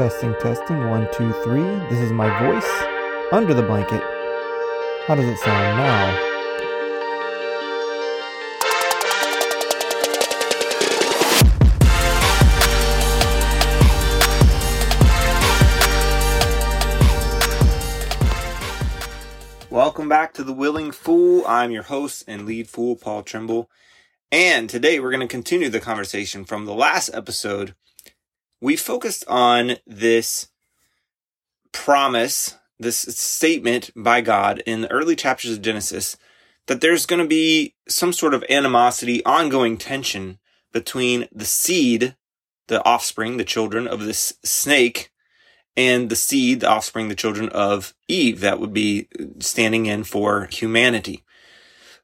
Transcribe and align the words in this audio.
Testing, 0.00 0.34
testing, 0.40 0.88
one, 0.88 1.06
two, 1.12 1.30
three. 1.44 1.60
This 1.90 2.00
is 2.00 2.10
my 2.10 2.26
voice 2.42 2.66
under 3.32 3.52
the 3.52 3.62
blanket. 3.62 4.02
How 5.06 5.14
does 5.14 5.26
it 5.26 5.36
sound 5.36 5.76
now? 5.76 6.26
Welcome 19.68 20.08
back 20.08 20.32
to 20.32 20.42
The 20.42 20.54
Willing 20.54 20.92
Fool. 20.92 21.44
I'm 21.46 21.70
your 21.72 21.82
host 21.82 22.24
and 22.26 22.46
lead 22.46 22.70
fool, 22.70 22.96
Paul 22.96 23.22
Trimble. 23.22 23.68
And 24.32 24.70
today 24.70 24.98
we're 24.98 25.10
going 25.10 25.20
to 25.20 25.26
continue 25.28 25.68
the 25.68 25.78
conversation 25.78 26.46
from 26.46 26.64
the 26.64 26.72
last 26.72 27.10
episode. 27.12 27.74
We 28.60 28.76
focused 28.76 29.24
on 29.26 29.76
this 29.86 30.48
promise, 31.72 32.56
this 32.78 32.98
statement 32.98 33.90
by 33.96 34.20
God 34.20 34.62
in 34.66 34.82
the 34.82 34.90
early 34.90 35.16
chapters 35.16 35.52
of 35.52 35.62
Genesis 35.62 36.16
that 36.66 36.80
there's 36.80 37.06
going 37.06 37.22
to 37.22 37.28
be 37.28 37.74
some 37.88 38.12
sort 38.12 38.34
of 38.34 38.44
animosity, 38.48 39.24
ongoing 39.24 39.76
tension 39.76 40.38
between 40.72 41.26
the 41.32 41.44
seed, 41.44 42.14
the 42.68 42.84
offspring, 42.84 43.36
the 43.36 43.44
children 43.44 43.88
of 43.88 44.00
this 44.00 44.34
snake, 44.44 45.10
and 45.76 46.10
the 46.10 46.16
seed, 46.16 46.60
the 46.60 46.68
offspring, 46.68 47.08
the 47.08 47.14
children 47.14 47.48
of 47.48 47.94
Eve, 48.06 48.40
that 48.40 48.60
would 48.60 48.72
be 48.72 49.08
standing 49.40 49.86
in 49.86 50.04
for 50.04 50.46
humanity. 50.46 51.24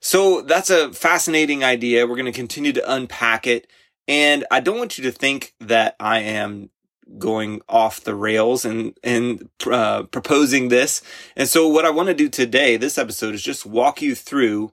So 0.01 0.43
that's 0.43 0.71
a 0.71 0.93
fascinating 0.93 1.63
idea. 1.63 2.07
We're 2.07 2.15
going 2.17 2.27
to 2.27 2.33
continue 2.33 2.73
to 2.73 2.93
unpack 2.93 3.47
it. 3.47 3.67
And 4.09 4.45
I 4.51 4.61
don't 4.61 4.79
want 4.79 4.99
you 4.99 5.05
to 5.05 5.13
think 5.13 5.55
that 5.61 5.97
I 5.99 6.21
am 6.21 6.71
going 7.19 7.61
off 7.69 8.01
the 8.01 8.15
rails 8.15 8.65
and, 8.65 8.97
and, 9.03 9.49
uh, 9.71 10.05
proposing 10.05 10.69
this. 10.69 11.03
And 11.37 11.49
so 11.49 11.69
what 11.69 11.85
I 11.85 11.91
want 11.91 12.09
to 12.09 12.15
do 12.15 12.29
today, 12.29 12.77
this 12.77 12.99
episode 12.99 13.35
is 13.35 13.43
just 13.43 13.65
walk 13.65 14.03
you 14.03 14.15
through, 14.15 14.73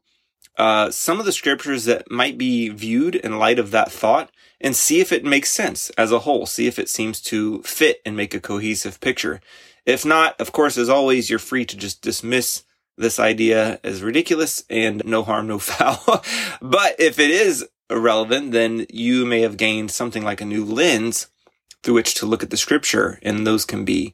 uh, 0.57 0.91
some 0.91 1.19
of 1.19 1.25
the 1.25 1.31
scriptures 1.31 1.85
that 1.85 2.11
might 2.11 2.37
be 2.37 2.69
viewed 2.69 3.15
in 3.15 3.39
light 3.39 3.59
of 3.59 3.71
that 3.71 3.91
thought 3.91 4.31
and 4.61 4.75
see 4.75 4.99
if 4.99 5.11
it 5.11 5.25
makes 5.25 5.51
sense 5.51 5.89
as 5.91 6.11
a 6.11 6.19
whole. 6.19 6.45
See 6.45 6.67
if 6.67 6.79
it 6.79 6.89
seems 6.89 7.19
to 7.21 7.61
fit 7.63 8.01
and 8.05 8.15
make 8.15 8.33
a 8.33 8.39
cohesive 8.39 8.99
picture. 8.99 9.41
If 9.85 10.05
not, 10.05 10.39
of 10.39 10.51
course, 10.51 10.77
as 10.77 10.89
always, 10.89 11.29
you're 11.29 11.39
free 11.39 11.65
to 11.65 11.77
just 11.77 12.01
dismiss 12.01 12.63
this 12.97 13.19
idea 13.19 13.79
as 13.83 14.03
ridiculous 14.03 14.63
and 14.69 15.03
no 15.05 15.23
harm, 15.23 15.47
no 15.47 15.59
foul. 15.59 16.23
but 16.61 16.95
if 16.99 17.19
it 17.19 17.31
is 17.31 17.67
irrelevant, 17.93 18.51
then 18.51 18.85
you 18.89 19.25
may 19.25 19.41
have 19.41 19.57
gained 19.57 19.91
something 19.91 20.23
like 20.23 20.41
a 20.41 20.45
new 20.45 20.65
lens 20.65 21.27
through 21.81 21.95
which 21.95 22.13
to 22.15 22.25
look 22.25 22.43
at 22.43 22.49
the 22.49 22.57
scripture. 22.57 23.19
And 23.21 23.45
those 23.45 23.65
can 23.65 23.85
be 23.85 24.13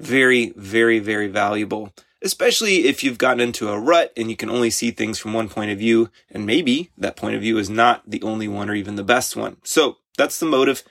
very, 0.00 0.52
very, 0.56 0.98
very 0.98 1.28
valuable, 1.28 1.92
especially 2.22 2.86
if 2.86 3.02
you've 3.02 3.18
gotten 3.18 3.40
into 3.40 3.68
a 3.68 3.78
rut 3.78 4.12
and 4.16 4.30
you 4.30 4.36
can 4.36 4.50
only 4.50 4.70
see 4.70 4.90
things 4.90 5.18
from 5.18 5.32
one 5.32 5.48
point 5.48 5.70
of 5.70 5.78
view. 5.78 6.10
And 6.30 6.46
maybe 6.46 6.90
that 6.98 7.16
point 7.16 7.34
of 7.34 7.40
view 7.40 7.58
is 7.58 7.70
not 7.70 8.08
the 8.08 8.22
only 8.22 8.48
one 8.48 8.70
or 8.70 8.74
even 8.74 8.96
the 8.96 9.04
best 9.04 9.36
one. 9.36 9.56
So 9.64 9.96
that's 10.16 10.38
the 10.38 10.46
motive. 10.46 10.82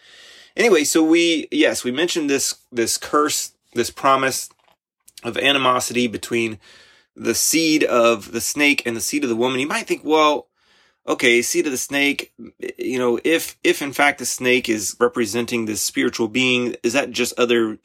Anyway, 0.56 0.84
so 0.84 1.04
we, 1.04 1.48
yes, 1.52 1.84
we 1.84 1.92
mentioned 1.92 2.30
this, 2.30 2.56
this 2.72 2.98
curse, 2.98 3.52
this 3.74 3.92
promise 3.92 4.50
of 5.24 5.38
animosity 5.38 6.08
between 6.08 6.60
the 7.16 7.36
seed 7.36 7.84
of 7.84 8.32
the 8.32 8.42
snake 8.42 8.84
and 8.86 8.96
the 8.96 9.02
seed 9.02 9.24
of 9.24 9.30
the 9.30 9.36
woman. 9.36 9.60
You 9.60 9.68
might 9.68 9.88
think, 9.88 10.04
well, 10.04 10.48
okay, 11.08 11.42
seed 11.42 11.66
of 11.66 11.72
the 11.72 11.78
snake, 11.78 12.34
you 12.78 13.00
know, 13.00 13.20
if, 13.24 13.58
if 13.64 13.82
in 13.82 13.94
fact 13.94 14.20
the 14.20 14.26
snake 14.26 14.68
is 14.68 14.96
representing 15.00 15.66
this 15.66 15.82
spiritual 15.82 16.28
being, 16.28 16.76
is 16.84 16.94
that 16.94 17.12
just 17.12 17.38
other 17.40 17.78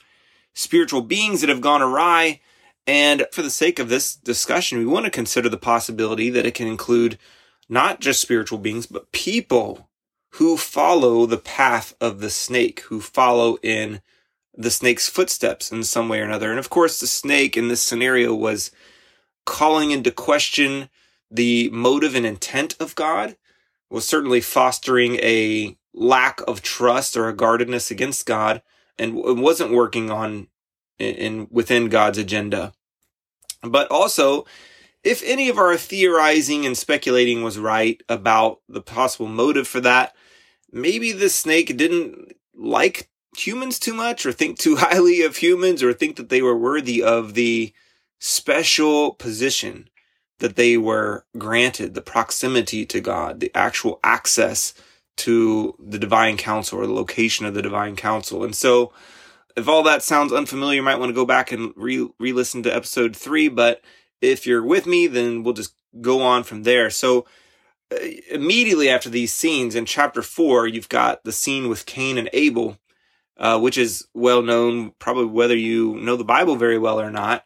spiritual 0.55 1.03
beings 1.03 1.41
that 1.41 1.51
have 1.51 1.61
gone 1.61 1.83
awry? 1.83 2.41
And 2.87 3.27
for 3.31 3.42
the 3.42 3.51
sake 3.51 3.79
of 3.79 3.89
this 3.89 4.17
discussion, 4.17 4.79
we 4.79 4.87
want 4.87 5.05
to 5.05 5.11
consider 5.11 5.48
the 5.48 5.56
possibility 5.56 6.31
that 6.31 6.47
it 6.47 6.55
can 6.55 6.67
include 6.67 7.19
not 7.69 8.01
just 8.01 8.20
spiritual 8.20 8.58
beings, 8.58 8.86
but 8.86 9.13
people 9.13 9.89
who 10.36 10.57
follow 10.57 11.27
the 11.27 11.39
path 11.39 11.95
of 12.01 12.20
the 12.20 12.30
snake, 12.30 12.80
who 12.89 13.01
follow 13.01 13.57
in 13.63 14.01
the 14.55 14.70
snake's 14.70 15.08
footsteps 15.08 15.70
in 15.70 15.85
some 15.85 16.08
way 16.08 16.20
or 16.20 16.24
another. 16.24 16.51
And 16.51 16.58
of 16.58 16.70
course, 16.70 16.98
the 16.98 17.07
snake 17.07 17.57
in 17.57 17.68
this 17.68 17.83
scenario 17.83 18.35
was 18.35 18.70
calling 19.45 19.91
into 19.91 20.11
question 20.11 20.89
the 21.33 21.70
motive 21.70 22.15
and 22.15 22.27
intent 22.27 22.77
of 22.79 22.95
God, 22.95 23.37
was 23.91 24.07
certainly 24.07 24.41
fostering 24.41 25.17
a 25.17 25.77
lack 25.95 26.41
of 26.48 26.63
trust 26.63 27.17
or 27.17 27.29
a 27.29 27.37
guardedness 27.37 27.91
against 27.91 28.27
God, 28.27 28.63
and 28.98 29.15
wasn't 29.15 29.73
working 29.73 30.11
on 30.11 30.48
in, 30.98 31.15
in 31.15 31.48
within 31.51 31.89
God's 31.89 32.19
agenda. 32.19 32.73
But 33.63 33.91
also, 33.91 34.45
if 35.03 35.23
any 35.25 35.48
of 35.48 35.59
our 35.59 35.77
theorizing 35.77 36.67
and 36.67 36.77
speculating 36.77 37.42
was 37.42 37.59
right 37.59 38.01
about 38.09 38.61
the 38.69 38.83
possible 38.83 39.29
motive 39.29 39.67
for 39.67 39.81
that, 39.81 40.15
maybe 40.71 41.13
the 41.13 41.29
snake 41.29 41.77
didn't 41.77 42.33
like 42.55 43.11
humans 43.37 43.79
too 43.79 43.95
much 43.95 44.27
or 44.27 44.33
think 44.33 44.59
too 44.59 44.77
highly 44.79 45.23
of 45.23 45.37
humans 45.37 45.83
or 45.83 45.92
think 45.92 46.17
that 46.17 46.29
they 46.29 46.42
were 46.42 46.57
worthy 46.57 47.03
of 47.03 47.35
the 47.35 47.73
special 48.19 49.13
position 49.15 49.89
that 50.42 50.57
they 50.57 50.77
were 50.77 51.25
granted, 51.39 51.95
the 51.95 52.03
proximity 52.03 52.85
to 52.85 53.01
God, 53.01 53.39
the 53.39 53.53
actual 53.55 54.01
access 54.03 54.75
to 55.19 55.77
the 55.79 56.01
divine 56.01 56.36
council 56.36 56.80
or 56.80 56.86
the 56.86 56.92
location 56.92 57.47
of 57.47 57.55
the 57.55 57.63
divine 57.63 57.95
council. 57.95 58.42
And 58.42 58.53
so, 58.53 58.92
if 59.57 59.69
all 59.69 59.85
that 59.85 60.03
sounds 60.03 60.33
unfamiliar, 60.33 60.75
you 60.75 60.83
might 60.83 60.98
want 60.98 61.11
to 61.11 61.14
go 61.14 61.25
back 61.25 61.53
and 61.53 61.73
re 61.77 62.11
listen 62.19 62.64
to 62.64 62.75
episode 62.75 63.14
three. 63.14 63.48
But 63.48 63.83
if 64.20 64.45
you're 64.45 64.64
with 64.64 64.85
me, 64.85 65.07
then 65.07 65.45
we'll 65.45 65.55
just 65.55 65.77
go 66.01 66.23
on 66.23 66.42
from 66.42 66.64
there. 66.64 66.91
So, 66.91 67.24
uh, 67.92 67.98
immediately 68.29 68.89
after 68.89 69.09
these 69.09 69.33
scenes 69.33 69.77
in 69.77 69.86
chapter 69.86 70.23
four, 70.23 70.67
you've 70.67 70.89
got 70.89 71.23
the 71.23 71.30
scene 71.30 71.69
with 71.69 71.86
Cain 71.86 72.19
and 72.19 72.29
Abel, 72.33 72.79
uh, 73.36 73.61
which 73.61 73.79
is 73.79 74.09
well 74.13 74.42
known, 74.42 74.91
probably 74.98 75.27
whether 75.27 75.57
you 75.57 75.95
know 76.01 76.17
the 76.17 76.24
Bible 76.24 76.57
very 76.57 76.79
well 76.79 77.01
or 77.01 77.13
not. 77.13 77.45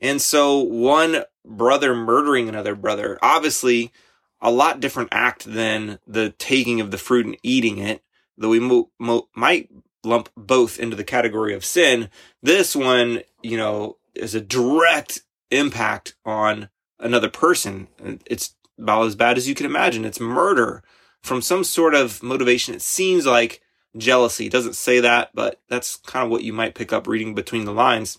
And 0.00 0.20
so 0.20 0.58
one 0.58 1.24
brother 1.44 1.94
murdering 1.94 2.48
another 2.48 2.74
brother, 2.74 3.18
obviously 3.22 3.92
a 4.40 4.50
lot 4.50 4.80
different 4.80 5.10
act 5.12 5.44
than 5.44 5.98
the 6.06 6.30
taking 6.38 6.80
of 6.80 6.90
the 6.90 6.98
fruit 6.98 7.26
and 7.26 7.36
eating 7.42 7.78
it, 7.78 8.02
though 8.38 8.48
we 8.48 8.60
mo- 8.60 8.90
mo- 8.98 9.28
might 9.34 9.68
lump 10.02 10.30
both 10.36 10.78
into 10.78 10.96
the 10.96 11.04
category 11.04 11.54
of 11.54 11.64
sin. 11.64 12.08
This 12.42 12.74
one, 12.74 13.20
you 13.42 13.56
know, 13.56 13.98
is 14.14 14.34
a 14.34 14.40
direct 14.40 15.22
impact 15.50 16.14
on 16.24 16.68
another 16.98 17.28
person. 17.28 17.88
It's 18.26 18.54
about 18.78 19.06
as 19.06 19.14
bad 19.14 19.36
as 19.36 19.48
you 19.48 19.54
can 19.54 19.66
imagine. 19.66 20.04
It's 20.04 20.20
murder 20.20 20.82
from 21.22 21.42
some 21.42 21.64
sort 21.64 21.94
of 21.94 22.22
motivation. 22.22 22.74
It 22.74 22.82
seems 22.82 23.26
like 23.26 23.60
jealousy. 23.96 24.46
It 24.46 24.52
doesn't 24.52 24.76
say 24.76 25.00
that, 25.00 25.30
but 25.34 25.60
that's 25.68 25.96
kind 25.96 26.24
of 26.24 26.30
what 26.30 26.44
you 26.44 26.52
might 26.52 26.74
pick 26.74 26.92
up 26.92 27.06
reading 27.06 27.34
between 27.34 27.64
the 27.66 27.74
lines. 27.74 28.18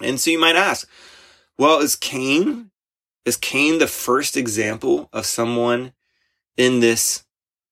And 0.00 0.20
so 0.20 0.30
you 0.30 0.38
might 0.38 0.56
ask, 0.56 0.88
well, 1.58 1.80
is 1.80 1.96
Cain, 1.96 2.70
is 3.24 3.36
Cain 3.36 3.78
the 3.78 3.86
first 3.86 4.36
example 4.36 5.08
of 5.12 5.26
someone 5.26 5.92
in 6.56 6.80
this 6.80 7.24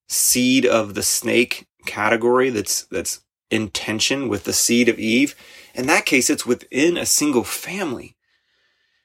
seed 0.08 0.64
of 0.64 0.94
the 0.94 1.02
snake 1.02 1.66
category 1.86 2.50
that's, 2.50 2.82
that's 2.86 3.20
in 3.50 3.68
tension 3.68 4.28
with 4.28 4.44
the 4.44 4.52
seed 4.52 4.88
of 4.88 4.98
Eve? 4.98 5.34
In 5.74 5.86
that 5.86 6.06
case, 6.06 6.30
it's 6.30 6.46
within 6.46 6.96
a 6.96 7.06
single 7.06 7.44
family. 7.44 8.16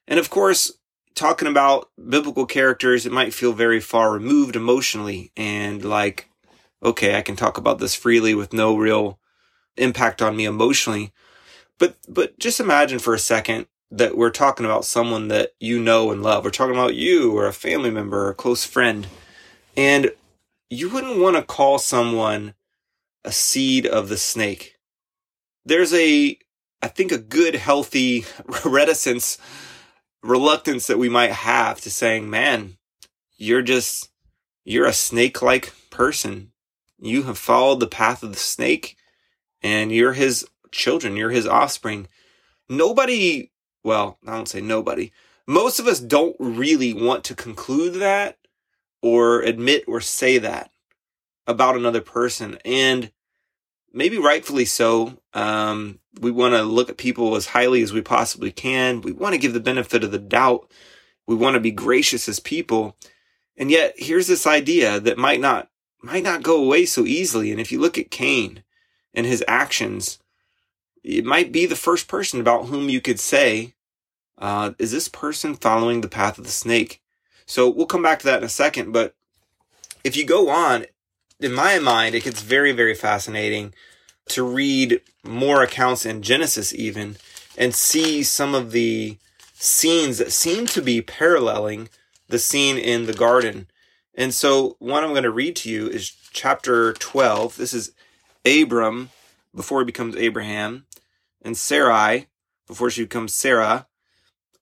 And 0.07 0.19
of 0.19 0.29
course, 0.29 0.71
talking 1.15 1.47
about 1.47 1.89
biblical 2.07 2.45
characters, 2.45 3.05
it 3.05 3.11
might 3.11 3.33
feel 3.33 3.53
very 3.53 3.79
far 3.79 4.11
removed 4.11 4.55
emotionally 4.55 5.31
and 5.35 5.83
like, 5.83 6.29
okay, 6.81 7.17
I 7.17 7.21
can 7.21 7.35
talk 7.35 7.57
about 7.57 7.79
this 7.79 7.95
freely 7.95 8.33
with 8.33 8.53
no 8.53 8.75
real 8.77 9.19
impact 9.75 10.21
on 10.21 10.35
me 10.35 10.45
emotionally. 10.45 11.11
But 11.79 11.97
but 12.07 12.37
just 12.37 12.59
imagine 12.59 12.99
for 12.99 13.13
a 13.13 13.19
second 13.19 13.67
that 13.91 14.15
we're 14.15 14.29
talking 14.29 14.65
about 14.65 14.85
someone 14.85 15.29
that 15.29 15.53
you 15.59 15.81
know 15.81 16.11
and 16.11 16.21
love. 16.21 16.43
We're 16.43 16.51
talking 16.51 16.75
about 16.75 16.95
you 16.95 17.35
or 17.35 17.47
a 17.47 17.53
family 17.53 17.89
member 17.89 18.27
or 18.27 18.29
a 18.29 18.35
close 18.35 18.65
friend. 18.65 19.07
And 19.75 20.11
you 20.69 20.89
wouldn't 20.89 21.19
want 21.19 21.35
to 21.35 21.41
call 21.41 21.79
someone 21.79 22.53
a 23.23 23.31
seed 23.31 23.87
of 23.87 24.09
the 24.09 24.17
snake. 24.17 24.75
There's 25.65 25.93
a, 25.93 26.37
I 26.81 26.87
think, 26.87 27.11
a 27.11 27.17
good, 27.17 27.55
healthy 27.55 28.25
reticence, 28.65 29.37
reluctance 30.21 30.87
that 30.87 30.99
we 30.99 31.09
might 31.09 31.31
have 31.31 31.81
to 31.81 31.89
saying, 31.89 32.29
man, 32.29 32.77
you're 33.37 33.61
just, 33.61 34.09
you're 34.63 34.85
a 34.85 34.93
snake 34.93 35.41
like 35.41 35.73
person. 35.89 36.51
You 36.99 37.23
have 37.23 37.37
followed 37.37 37.79
the 37.79 37.87
path 37.87 38.21
of 38.21 38.33
the 38.33 38.39
snake 38.39 38.95
and 39.61 39.91
you're 39.91 40.13
his 40.13 40.45
children, 40.71 41.15
you're 41.15 41.29
his 41.29 41.47
offspring. 41.47 42.07
Nobody, 42.67 43.51
well, 43.83 44.17
I 44.27 44.35
don't 44.35 44.47
say 44.47 44.61
nobody. 44.61 45.11
Most 45.47 45.79
of 45.79 45.87
us 45.87 45.99
don't 45.99 46.35
really 46.39 46.93
want 46.93 47.23
to 47.25 47.35
conclude 47.35 47.95
that 47.95 48.37
or 49.01 49.41
admit 49.41 49.83
or 49.87 50.01
say 50.01 50.37
that 50.37 50.71
about 51.47 51.75
another 51.75 52.01
person. 52.01 52.59
And 52.63 53.11
maybe 53.91 54.17
rightfully 54.17 54.65
so. 54.65 55.19
Um, 55.33 55.99
we 56.19 56.31
want 56.31 56.53
to 56.53 56.63
look 56.63 56.89
at 56.89 56.97
people 56.97 57.35
as 57.35 57.47
highly 57.47 57.81
as 57.81 57.93
we 57.93 58.01
possibly 58.01 58.51
can. 58.51 59.01
We 59.01 59.11
want 59.11 59.33
to 59.33 59.39
give 59.39 59.53
the 59.53 59.59
benefit 59.59 60.03
of 60.03 60.11
the 60.11 60.19
doubt. 60.19 60.71
We 61.27 61.35
want 61.35 61.55
to 61.55 61.59
be 61.59 61.71
gracious 61.71 62.27
as 62.29 62.39
people. 62.39 62.95
And 63.57 63.71
yet 63.71 63.95
here's 63.97 64.27
this 64.27 64.47
idea 64.47 64.99
that 64.99 65.17
might 65.17 65.39
not, 65.39 65.69
might 66.01 66.23
not 66.23 66.43
go 66.43 66.63
away 66.63 66.85
so 66.85 67.05
easily. 67.05 67.51
And 67.51 67.59
if 67.59 67.71
you 67.71 67.79
look 67.79 67.97
at 67.97 68.11
Cain 68.11 68.63
and 69.13 69.25
his 69.25 69.43
actions, 69.47 70.19
it 71.03 71.25
might 71.25 71.51
be 71.51 71.65
the 71.65 71.75
first 71.75 72.07
person 72.07 72.39
about 72.39 72.65
whom 72.65 72.89
you 72.89 73.01
could 73.01 73.19
say, 73.19 73.73
uh, 74.37 74.71
is 74.79 74.91
this 74.91 75.09
person 75.09 75.55
following 75.55 76.01
the 76.01 76.07
path 76.07 76.37
of 76.37 76.45
the 76.45 76.51
snake? 76.51 77.01
So 77.45 77.69
we'll 77.69 77.85
come 77.85 78.03
back 78.03 78.19
to 78.19 78.25
that 78.25 78.39
in 78.39 78.43
a 78.45 78.49
second. 78.49 78.91
But 78.91 79.15
if 80.03 80.15
you 80.15 80.25
go 80.25 80.49
on, 80.49 80.85
in 81.39 81.53
my 81.53 81.79
mind, 81.79 82.15
it 82.15 82.23
gets 82.23 82.41
very, 82.41 82.71
very 82.71 82.95
fascinating 82.95 83.73
to 84.29 84.43
read 84.43 85.01
more 85.23 85.63
accounts 85.63 86.05
in 86.05 86.21
Genesis 86.21 86.73
even 86.73 87.17
and 87.57 87.73
see 87.73 88.23
some 88.23 88.53
of 88.55 88.71
the 88.71 89.17
scenes 89.53 90.17
that 90.19 90.31
seem 90.31 90.65
to 90.67 90.81
be 90.81 91.01
paralleling 91.01 91.89
the 92.27 92.39
scene 92.39 92.77
in 92.77 93.05
the 93.05 93.13
garden. 93.13 93.67
And 94.13 94.33
so 94.33 94.75
one 94.79 95.03
I'm 95.03 95.11
going 95.11 95.23
to 95.23 95.31
read 95.31 95.55
to 95.57 95.69
you 95.69 95.87
is 95.87 96.15
chapter 96.31 96.93
12. 96.93 97.57
This 97.57 97.73
is 97.73 97.91
Abram 98.45 99.09
before 99.55 99.79
he 99.79 99.85
becomes 99.85 100.15
Abraham 100.15 100.85
and 101.41 101.57
Sarai 101.57 102.27
before 102.67 102.89
she 102.89 103.03
becomes 103.03 103.33
Sarah. 103.33 103.87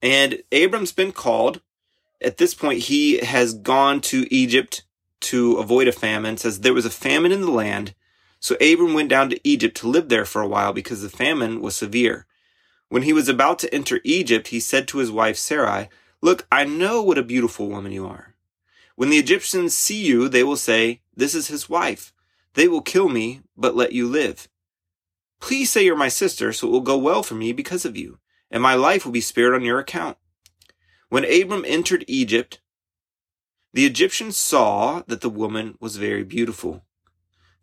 And 0.02 0.42
Abram's 0.52 0.92
been 0.92 1.12
called. 1.12 1.60
At 2.20 2.36
this 2.36 2.54
point, 2.54 2.80
he 2.84 3.18
has 3.18 3.54
gone 3.54 4.00
to 4.02 4.32
Egypt 4.32 4.82
to 5.20 5.56
avoid 5.56 5.88
a 5.88 5.92
famine. 5.92 6.36
Says 6.36 6.60
there 6.60 6.74
was 6.74 6.86
a 6.86 6.90
famine 6.90 7.32
in 7.32 7.42
the 7.42 7.50
land. 7.50 7.94
So 8.40 8.54
Abram 8.56 8.94
went 8.94 9.08
down 9.08 9.30
to 9.30 9.40
Egypt 9.42 9.76
to 9.78 9.88
live 9.88 10.08
there 10.08 10.24
for 10.24 10.40
a 10.40 10.48
while 10.48 10.72
because 10.72 11.02
the 11.02 11.08
famine 11.08 11.60
was 11.60 11.74
severe. 11.74 12.26
When 12.88 13.02
he 13.02 13.12
was 13.12 13.28
about 13.28 13.58
to 13.60 13.74
enter 13.74 14.00
Egypt, 14.04 14.48
he 14.48 14.60
said 14.60 14.88
to 14.88 14.98
his 14.98 15.10
wife 15.10 15.36
Sarai, 15.36 15.88
Look, 16.20 16.46
I 16.50 16.64
know 16.64 17.02
what 17.02 17.18
a 17.18 17.22
beautiful 17.22 17.68
woman 17.68 17.92
you 17.92 18.06
are. 18.06 18.34
When 18.96 19.10
the 19.10 19.18
Egyptians 19.18 19.76
see 19.76 20.02
you, 20.04 20.28
they 20.28 20.42
will 20.42 20.56
say, 20.56 21.02
This 21.14 21.34
is 21.34 21.48
his 21.48 21.68
wife. 21.68 22.12
They 22.54 22.66
will 22.66 22.80
kill 22.80 23.08
me, 23.08 23.42
but 23.56 23.76
let 23.76 23.92
you 23.92 24.08
live. 24.08 24.48
Please 25.40 25.70
say 25.70 25.84
you're 25.84 25.96
my 25.96 26.08
sister, 26.08 26.52
so 26.52 26.66
it 26.66 26.70
will 26.70 26.80
go 26.80 26.98
well 26.98 27.22
for 27.22 27.34
me 27.34 27.52
because 27.52 27.84
of 27.84 27.96
you, 27.96 28.18
and 28.50 28.62
my 28.62 28.74
life 28.74 29.04
will 29.04 29.12
be 29.12 29.20
spared 29.20 29.54
on 29.54 29.62
your 29.62 29.78
account. 29.78 30.16
When 31.08 31.24
Abram 31.24 31.64
entered 31.66 32.04
Egypt, 32.06 32.60
the 33.72 33.86
Egyptians 33.86 34.36
saw 34.36 35.02
that 35.06 35.20
the 35.20 35.30
woman 35.30 35.76
was 35.80 35.96
very 35.96 36.24
beautiful. 36.24 36.84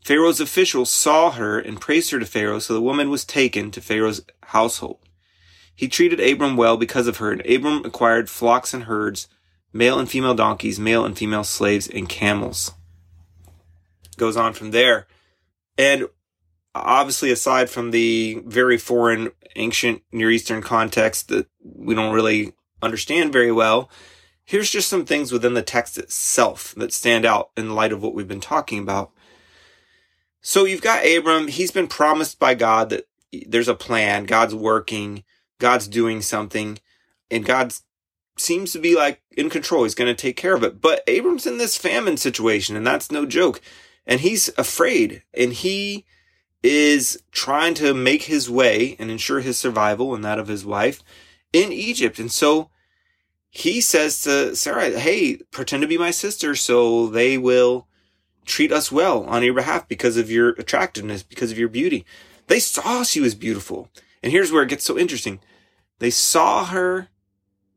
Pharaoh's 0.04 0.40
officials 0.40 0.92
saw 0.92 1.32
her 1.32 1.60
and 1.60 1.82
praised 1.82 2.12
her 2.12 2.20
to 2.20 2.26
Pharaoh, 2.26 2.60
so 2.60 2.74
the 2.74 2.82
woman 2.82 3.10
was 3.10 3.26
taken 3.26 3.72
to 3.72 3.82
Pharaoh's 3.82 4.22
household. 4.44 5.00
He 5.76 5.88
treated 5.88 6.20
Abram 6.20 6.56
well 6.56 6.78
because 6.78 7.08
of 7.08 7.18
her, 7.18 7.32
and 7.32 7.46
Abram 7.46 7.84
acquired 7.84 8.30
flocks 8.30 8.74
and 8.74 8.84
herds, 8.84 9.28
male 9.74 10.00
and 10.00 10.10
female 10.10 10.36
donkeys, 10.36 10.80
male 10.80 11.04
and 11.06 11.18
female 11.18 11.44
slaves, 11.44 11.88
and 11.88 12.08
camels. 12.08 12.72
Goes 14.18 14.38
on 14.38 14.54
from 14.54 14.72
there. 14.72 15.08
And 15.78 16.08
obviously, 16.76 17.32
aside 17.32 17.70
from 17.70 17.92
the 17.92 18.42
very 18.46 18.78
foreign, 18.78 19.32
ancient 19.56 20.02
Near 20.12 20.30
Eastern 20.30 20.62
context 20.62 21.30
that 21.30 21.48
we 21.64 21.96
don't 21.96 22.14
really 22.14 22.54
understand 22.82 23.32
very 23.32 23.52
well, 23.52 23.90
here's 24.44 24.70
just 24.70 24.90
some 24.90 25.06
things 25.06 25.32
within 25.32 25.54
the 25.54 25.62
text 25.62 25.98
itself 25.98 26.74
that 26.78 26.94
stand 26.94 27.26
out 27.26 27.52
in 27.58 27.76
light 27.76 27.92
of 27.92 28.02
what 28.04 28.14
we've 28.14 28.28
been 28.28 28.42
talking 28.42 28.80
about. 28.80 29.12
So 30.42 30.66
you've 30.66 30.82
got 30.82 31.06
Abram. 31.06 31.48
He's 31.48 31.72
been 31.72 31.88
promised 31.88 32.40
by 32.40 32.54
God 32.54 32.90
that 32.90 33.08
there's 33.48 33.68
a 33.68 33.74
plan. 33.74 34.26
God's 34.26 34.54
working. 34.54 35.24
God's 35.60 35.88
doing 35.88 36.22
something. 36.22 36.78
And 37.32 37.46
God 37.46 37.74
seems 38.38 38.72
to 38.74 38.80
be 38.80 38.96
like 38.96 39.22
in 39.32 39.50
control. 39.50 39.84
He's 39.84 39.96
going 39.96 40.14
to 40.14 40.22
take 40.22 40.38
care 40.38 40.54
of 40.54 40.64
it. 40.64 40.82
But 40.82 41.02
Abram's 41.08 41.48
in 41.48 41.58
this 41.58 41.78
famine 41.78 42.18
situation, 42.18 42.76
and 42.76 42.86
that's 42.86 43.12
no 43.12 43.26
joke. 43.26 43.62
And 44.06 44.20
he's 44.20 44.50
afraid. 44.58 45.24
And 45.34 45.54
he 45.54 46.06
is 46.66 47.22
trying 47.32 47.76
to 47.76 47.94
make 47.94 48.24
his 48.24 48.50
way 48.50 48.96
and 48.98 49.12
ensure 49.12 49.40
his 49.40 49.58
survival 49.58 50.16
and 50.16 50.26
that 50.26 50.40
of 50.40 50.48
his 50.48 50.66
wife 50.66 51.04
in 51.54 51.72
Egypt. 51.72 52.18
And 52.18 52.32
so 52.32 52.72
he 53.52 53.80
says 53.82 54.24
to 54.24 54.56
Sarah, 54.56 55.00
Hey, 55.00 55.38
pretend 55.52 55.82
to 55.82 55.88
be 55.88 55.98
my 55.98 56.10
sister 56.10 56.56
so 56.56 57.08
they 57.08 57.38
will 57.38 57.88
treat 58.46 58.72
us 58.72 58.92
well 58.92 59.26
on 59.26 59.44
your 59.44 59.54
behalf 59.54 59.88
because 59.88 60.18
of 60.18 60.32
your 60.32 60.50
attractiveness, 60.54 61.22
because 61.22 61.52
of 61.52 61.60
your 61.60 61.70
beauty. 61.70 62.04
They 62.48 62.60
saw 62.60 63.04
she 63.04 63.22
was 63.22 63.36
beautiful. 63.36 63.90
And 64.24 64.32
here's 64.32 64.52
where 64.52 64.64
it 64.64 64.70
gets 64.70 64.86
so 64.86 64.98
interesting. 64.98 65.40
They 66.00 66.10
saw 66.10 66.66
her, 66.66 67.10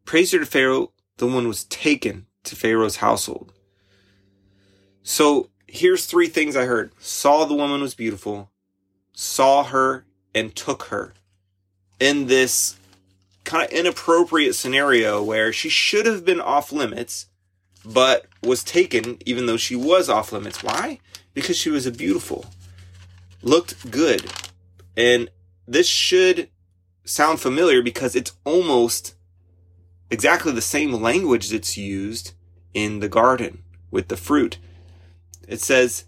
praised 0.06 0.32
her 0.32 0.38
to 0.38 0.46
Pharaoh. 0.46 0.92
The 1.18 1.26
one 1.26 1.46
was 1.46 1.64
taken 1.64 2.26
to 2.44 2.56
Pharaoh's 2.56 2.96
household. 2.96 3.52
So 5.02 5.50
here's 5.66 6.06
three 6.06 6.28
things 6.28 6.56
I 6.56 6.64
heard. 6.64 6.92
Saw 6.98 7.44
the 7.44 7.54
woman 7.54 7.82
was 7.82 7.94
beautiful, 7.94 8.50
saw 9.20 9.64
her 9.64 10.06
and 10.32 10.54
took 10.54 10.84
her 10.84 11.12
in 11.98 12.28
this 12.28 12.76
kind 13.42 13.64
of 13.64 13.76
inappropriate 13.76 14.54
scenario 14.54 15.20
where 15.20 15.52
she 15.52 15.68
should 15.68 16.06
have 16.06 16.24
been 16.24 16.40
off 16.40 16.70
limits 16.70 17.26
but 17.84 18.26
was 18.44 18.62
taken 18.62 19.18
even 19.26 19.46
though 19.46 19.56
she 19.56 19.74
was 19.74 20.08
off 20.08 20.30
limits. 20.30 20.62
Why? 20.62 21.00
Because 21.34 21.56
she 21.56 21.68
was 21.68 21.84
a 21.84 21.90
beautiful, 21.90 22.46
looked 23.42 23.90
good. 23.90 24.32
And 24.96 25.30
this 25.66 25.88
should 25.88 26.48
sound 27.04 27.40
familiar 27.40 27.82
because 27.82 28.14
it's 28.14 28.36
almost 28.44 29.16
exactly 30.12 30.52
the 30.52 30.60
same 30.60 30.92
language 30.92 31.48
that's 31.48 31.76
used 31.76 32.34
in 32.72 33.00
the 33.00 33.08
garden 33.08 33.64
with 33.90 34.06
the 34.06 34.16
fruit. 34.16 34.58
It 35.48 35.60
says, 35.60 36.04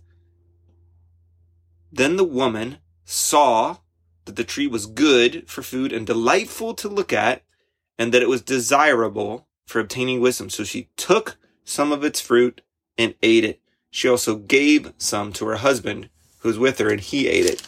Then 1.90 2.14
the 2.14 2.22
woman 2.22 2.78
saw 3.10 3.78
that 4.24 4.36
the 4.36 4.44
tree 4.44 4.68
was 4.68 4.86
good 4.86 5.48
for 5.48 5.62
food 5.62 5.92
and 5.92 6.06
delightful 6.06 6.74
to 6.74 6.88
look 6.88 7.12
at, 7.12 7.42
and 7.98 8.14
that 8.14 8.22
it 8.22 8.28
was 8.28 8.40
desirable 8.40 9.48
for 9.66 9.80
obtaining 9.80 10.20
wisdom. 10.20 10.48
So 10.48 10.62
she 10.62 10.88
took 10.96 11.36
some 11.64 11.90
of 11.90 12.04
its 12.04 12.20
fruit 12.20 12.60
and 12.96 13.14
ate 13.22 13.44
it. 13.44 13.60
She 13.90 14.08
also 14.08 14.36
gave 14.36 14.92
some 14.96 15.32
to 15.34 15.46
her 15.46 15.56
husband 15.56 16.08
who 16.38 16.48
was 16.48 16.58
with 16.58 16.78
her 16.78 16.88
and 16.88 17.00
he 17.00 17.26
ate 17.26 17.46
it. 17.46 17.60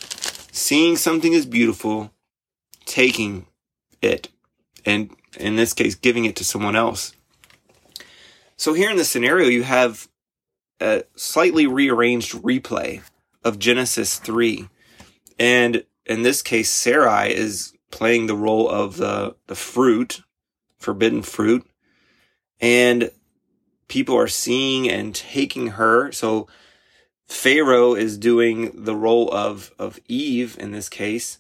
Seeing 0.53 0.97
something 0.97 1.35
as 1.35 1.45
beautiful, 1.45 2.13
taking 2.85 3.47
it, 4.01 4.29
and 4.85 5.11
in 5.39 5.57
this 5.57 5.73
case, 5.73 5.95
giving 5.95 6.25
it 6.25 6.37
to 6.37 6.45
someone 6.45 6.77
else. 6.77 7.15
So 8.57 8.75
here 8.75 8.91
in 8.91 8.97
the 8.97 9.05
scenario, 9.05 9.49
you 9.49 9.65
have 9.65 10.09
a 10.81 11.05
slightly 11.17 11.67
rearranged 11.67 12.35
replay 12.35 13.03
of 13.43 13.59
Genesis 13.59 14.19
3. 14.19 14.69
And 15.39 15.85
in 16.07 16.23
this 16.23 16.43
case, 16.43 16.71
Sarai 16.71 17.35
is 17.35 17.75
playing 17.91 18.27
the 18.27 18.37
role 18.37 18.69
of 18.69 18.97
the, 18.97 19.37
the 19.47 19.55
fruit, 19.55 20.23
forbidden 20.79 21.23
fruit. 21.23 21.67
And 22.61 23.11
people 23.89 24.17
are 24.17 24.29
seeing 24.29 24.89
and 24.89 25.15
taking 25.15 25.69
her. 25.69 26.11
So 26.13 26.49
Pharaoh 27.27 27.95
is 27.95 28.19
doing 28.19 28.85
the 28.85 28.97
role 28.97 29.33
of, 29.33 29.73
of 29.79 30.01
Eve 30.09 30.57
in 30.59 30.73
this 30.73 30.89
case. 30.89 31.39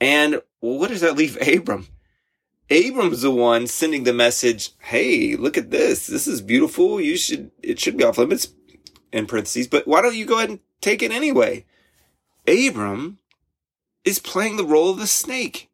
And 0.00 0.40
what 0.60 0.88
does 0.88 1.00
that 1.00 1.16
leave 1.16 1.36
Abram? 1.46 1.88
Abram's 2.70 3.22
the 3.22 3.30
one 3.30 3.66
sending 3.66 4.04
the 4.04 4.12
message, 4.12 4.70
Hey, 4.78 5.36
look 5.36 5.58
at 5.58 5.70
this. 5.70 6.06
This 6.06 6.26
is 6.26 6.40
beautiful. 6.40 7.00
You 7.00 7.16
should, 7.16 7.50
it 7.62 7.78
should 7.78 7.96
be 7.96 8.04
off 8.04 8.18
limits 8.18 8.48
in 9.12 9.26
parentheses, 9.26 9.68
but 9.68 9.86
why 9.86 10.00
don't 10.00 10.16
you 10.16 10.24
go 10.24 10.38
ahead 10.38 10.50
and 10.50 10.60
take 10.80 11.02
it 11.02 11.12
anyway? 11.12 11.66
Abram 12.48 13.18
is 14.04 14.18
playing 14.18 14.56
the 14.56 14.64
role 14.64 14.90
of 14.90 14.98
the 14.98 15.06
snake. 15.06 15.70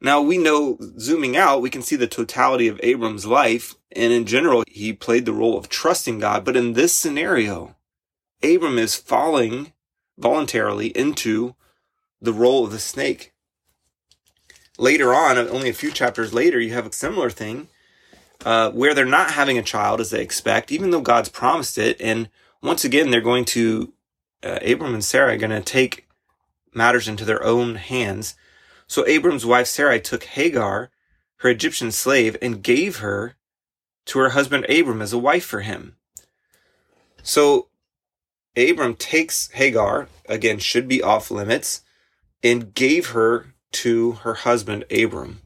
Now 0.00 0.22
we 0.22 0.38
know 0.38 0.78
zooming 0.98 1.36
out, 1.36 1.60
we 1.60 1.70
can 1.70 1.82
see 1.82 1.96
the 1.96 2.06
totality 2.06 2.68
of 2.68 2.80
Abram's 2.82 3.26
life. 3.26 3.74
And 3.92 4.12
in 4.12 4.24
general, 4.24 4.64
he 4.66 4.92
played 4.92 5.26
the 5.26 5.32
role 5.32 5.58
of 5.58 5.68
trusting 5.68 6.20
God. 6.20 6.44
But 6.44 6.56
in 6.56 6.72
this 6.72 6.92
scenario, 6.92 7.76
Abram 8.42 8.78
is 8.78 8.94
falling 8.94 9.72
voluntarily 10.18 10.88
into 10.88 11.54
the 12.20 12.32
role 12.32 12.64
of 12.64 12.72
the 12.72 12.78
snake. 12.78 13.32
Later 14.78 15.12
on, 15.12 15.36
only 15.36 15.68
a 15.68 15.74
few 15.74 15.90
chapters 15.90 16.32
later, 16.32 16.58
you 16.58 16.72
have 16.72 16.86
a 16.86 16.92
similar 16.92 17.28
thing 17.28 17.68
uh, 18.44 18.70
where 18.70 18.94
they're 18.94 19.04
not 19.04 19.32
having 19.32 19.58
a 19.58 19.62
child 19.62 20.00
as 20.00 20.10
they 20.10 20.22
expect, 20.22 20.72
even 20.72 20.90
though 20.90 21.02
God's 21.02 21.28
promised 21.28 21.76
it. 21.76 22.00
And 22.00 22.30
once 22.62 22.84
again, 22.84 23.10
they're 23.10 23.20
going 23.20 23.44
to, 23.46 23.92
uh, 24.42 24.58
Abram 24.62 24.94
and 24.94 25.04
Sarah 25.04 25.34
are 25.34 25.38
going 25.38 25.50
to 25.50 25.60
take 25.60 26.06
matters 26.72 27.08
into 27.08 27.24
their 27.24 27.42
own 27.42 27.74
hands 27.76 28.34
so 28.90 29.06
Abram's 29.06 29.46
wife 29.46 29.68
Sarai 29.68 30.00
took 30.00 30.24
Hagar, 30.24 30.90
her 31.36 31.48
Egyptian 31.48 31.92
slave, 31.92 32.36
and 32.42 32.60
gave 32.60 32.96
her 32.96 33.36
to 34.06 34.18
her 34.18 34.30
husband 34.30 34.68
Abram 34.68 35.00
as 35.00 35.12
a 35.12 35.18
wife 35.18 35.44
for 35.44 35.60
him. 35.60 35.94
So 37.22 37.68
Abram 38.56 38.96
takes 38.96 39.48
Hagar, 39.52 40.08
again, 40.28 40.58
should 40.58 40.88
be 40.88 41.00
off 41.00 41.30
limits, 41.30 41.82
and 42.42 42.74
gave 42.74 43.10
her 43.10 43.54
to 43.74 44.12
her 44.24 44.34
husband, 44.34 44.84
Abram. 44.90 45.40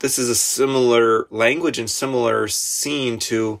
This 0.00 0.18
is 0.18 0.28
a 0.28 0.34
similar 0.34 1.28
language 1.30 1.78
and 1.78 1.88
similar 1.88 2.48
scene 2.48 3.20
to 3.20 3.60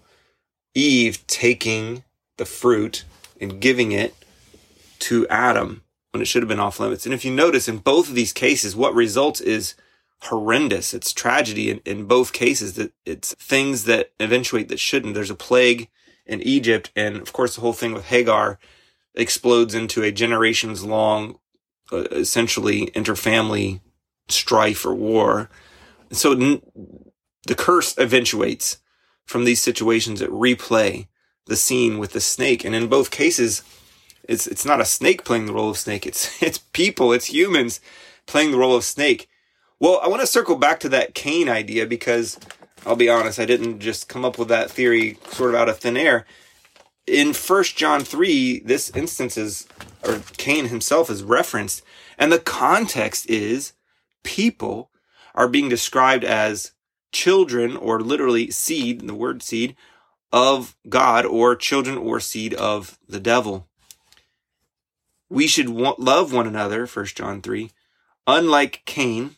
Eve 0.74 1.24
taking 1.28 2.02
the 2.38 2.44
fruit 2.44 3.04
and 3.40 3.60
giving 3.60 3.92
it 3.92 4.16
to 5.00 5.26
Adam 5.28 5.82
when 6.12 6.22
it 6.22 6.26
should 6.26 6.42
have 6.42 6.48
been 6.48 6.60
off 6.60 6.80
limits. 6.80 7.04
And 7.04 7.14
if 7.14 7.24
you 7.24 7.32
notice 7.32 7.68
in 7.68 7.78
both 7.78 8.08
of 8.08 8.14
these 8.14 8.32
cases, 8.32 8.74
what 8.74 8.94
results 8.94 9.40
is 9.40 9.74
horrendous. 10.22 10.92
It's 10.92 11.12
tragedy 11.12 11.70
in, 11.70 11.80
in 11.84 12.06
both 12.06 12.32
cases 12.32 12.74
that 12.74 12.92
it's 13.04 13.34
things 13.34 13.84
that 13.84 14.12
eventuate 14.20 14.68
that 14.68 14.80
shouldn't. 14.80 15.14
There's 15.14 15.30
a 15.30 15.34
plague 15.34 15.88
in 16.26 16.42
Egypt. 16.42 16.90
And 16.94 17.16
of 17.16 17.32
course, 17.32 17.54
the 17.54 17.60
whole 17.60 17.72
thing 17.72 17.92
with 17.92 18.06
Hagar 18.06 18.58
explodes 19.14 19.74
into 19.74 20.02
a 20.02 20.12
generations 20.12 20.84
long, 20.84 21.38
uh, 21.92 22.04
essentially 22.10 22.86
interfamily 22.88 23.80
strife 24.28 24.84
or 24.84 24.94
war. 24.94 25.50
So 26.12 26.32
n- 26.32 26.62
the 27.46 27.54
curse 27.54 27.96
eventuates 27.98 28.78
from 29.24 29.44
these 29.44 29.60
situations 29.60 30.20
that 30.20 30.30
replay 30.30 31.06
the 31.46 31.56
scene 31.56 31.98
with 31.98 32.12
the 32.12 32.20
snake. 32.20 32.64
And 32.64 32.74
in 32.74 32.88
both 32.88 33.10
cases, 33.10 33.62
it's, 34.24 34.46
it's 34.46 34.64
not 34.64 34.80
a 34.80 34.84
snake 34.84 35.24
playing 35.24 35.46
the 35.46 35.52
role 35.52 35.70
of 35.70 35.78
snake. 35.78 36.06
It's, 36.06 36.42
it's 36.42 36.58
people, 36.58 37.12
it's 37.12 37.26
humans 37.26 37.80
playing 38.26 38.50
the 38.50 38.58
role 38.58 38.76
of 38.76 38.84
snake. 38.84 39.28
Well, 39.78 40.00
I 40.02 40.08
want 40.08 40.20
to 40.20 40.26
circle 40.26 40.56
back 40.56 40.78
to 40.80 40.88
that 40.90 41.14
Cain 41.14 41.48
idea 41.48 41.86
because 41.86 42.38
I'll 42.86 42.96
be 42.96 43.08
honest, 43.08 43.38
I 43.38 43.46
didn't 43.46 43.80
just 43.80 44.08
come 44.08 44.24
up 44.24 44.38
with 44.38 44.48
that 44.48 44.70
theory 44.70 45.18
sort 45.30 45.54
of 45.54 45.60
out 45.60 45.68
of 45.68 45.78
thin 45.78 45.96
air. 45.96 46.26
In 47.06 47.32
First 47.32 47.76
John 47.76 48.02
3, 48.02 48.60
this 48.60 48.90
instance 48.90 49.36
is, 49.36 49.66
or 50.04 50.20
Cain 50.36 50.66
himself 50.66 51.10
is 51.10 51.22
referenced, 51.22 51.82
and 52.18 52.30
the 52.30 52.38
context 52.38 53.28
is 53.28 53.72
people 54.22 54.90
are 55.34 55.48
being 55.48 55.68
described 55.68 56.24
as 56.24 56.72
children 57.12 57.76
or 57.76 58.00
literally 58.00 58.50
seed, 58.50 59.00
the 59.06 59.14
word 59.14 59.42
seed, 59.42 59.76
of 60.32 60.76
God 60.88 61.26
or 61.26 61.56
children 61.56 61.96
or 61.98 62.20
seed 62.20 62.54
of 62.54 62.98
the 63.08 63.20
devil. 63.20 63.68
We 65.30 65.46
should 65.46 65.68
love 65.68 66.32
one 66.32 66.46
another, 66.46 66.86
First 66.86 67.16
John 67.16 67.40
3, 67.40 67.70
unlike 68.26 68.82
Cain, 68.84 69.36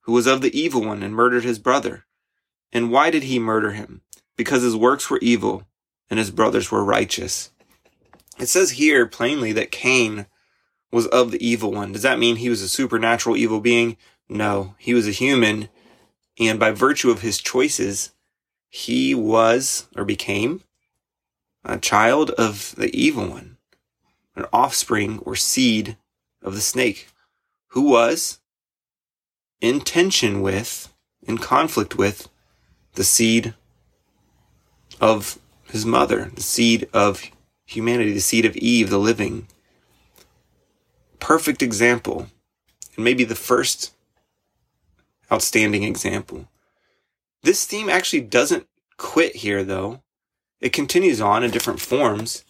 who 0.00 0.12
was 0.12 0.26
of 0.26 0.42
the 0.42 0.58
evil 0.58 0.84
one 0.84 1.02
and 1.02 1.14
murdered 1.14 1.44
his 1.44 1.60
brother. 1.60 2.06
And 2.72 2.90
why 2.90 3.10
did 3.10 3.22
he 3.22 3.38
murder 3.38 3.70
him? 3.70 4.02
Because 4.36 4.62
his 4.62 4.74
works 4.74 5.08
were 5.08 5.20
evil 5.22 5.68
and 6.10 6.18
his 6.18 6.30
brothers 6.30 6.70
were 6.70 6.84
righteous. 6.84 7.52
It 8.38 8.46
says 8.46 8.72
here 8.72 9.06
plainly 9.06 9.52
that 9.52 9.70
Cain 9.70 10.26
was 10.90 11.06
of 11.06 11.30
the 11.30 11.46
evil 11.46 11.70
one. 11.70 11.92
Does 11.92 12.02
that 12.02 12.18
mean 12.18 12.36
he 12.36 12.50
was 12.50 12.62
a 12.62 12.68
supernatural 12.68 13.36
evil 13.36 13.60
being? 13.60 13.96
No, 14.28 14.74
he 14.78 14.92
was 14.92 15.06
a 15.06 15.12
human. 15.12 15.68
And 16.38 16.58
by 16.58 16.72
virtue 16.72 17.10
of 17.10 17.20
his 17.20 17.38
choices, 17.38 18.10
he 18.68 19.14
was 19.14 19.86
or 19.94 20.04
became 20.04 20.62
a 21.64 21.78
child 21.78 22.30
of 22.30 22.74
the 22.76 22.94
evil 22.98 23.28
one, 23.28 23.51
an 24.34 24.46
offspring 24.52 25.18
or 25.20 25.36
seed 25.36 25.96
of 26.42 26.54
the 26.54 26.60
snake, 26.60 27.08
who 27.68 27.82
was 27.82 28.40
in 29.60 29.80
tension 29.80 30.42
with, 30.42 30.92
in 31.22 31.38
conflict 31.38 31.96
with, 31.96 32.28
the 32.94 33.04
seed 33.04 33.54
of 35.00 35.38
his 35.70 35.86
mother, 35.86 36.30
the 36.34 36.42
seed 36.42 36.88
of 36.92 37.22
humanity, 37.64 38.12
the 38.12 38.20
seed 38.20 38.44
of 38.44 38.56
Eve, 38.56 38.90
the 38.90 38.98
living. 38.98 39.46
Perfect 41.18 41.62
example, 41.62 42.28
and 42.96 43.04
maybe 43.04 43.24
the 43.24 43.34
first 43.34 43.94
outstanding 45.30 45.82
example. 45.82 46.48
This 47.42 47.64
theme 47.64 47.88
actually 47.88 48.22
doesn't 48.22 48.66
quit 48.96 49.36
here, 49.36 49.64
though. 49.64 50.02
It 50.60 50.72
continues 50.72 51.20
on 51.20 51.42
in 51.42 51.50
different 51.50 51.80
forms. 51.80 52.44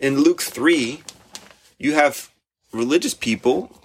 In 0.00 0.20
Luke 0.20 0.40
3, 0.40 1.02
you 1.78 1.94
have 1.94 2.30
religious 2.72 3.14
people 3.14 3.80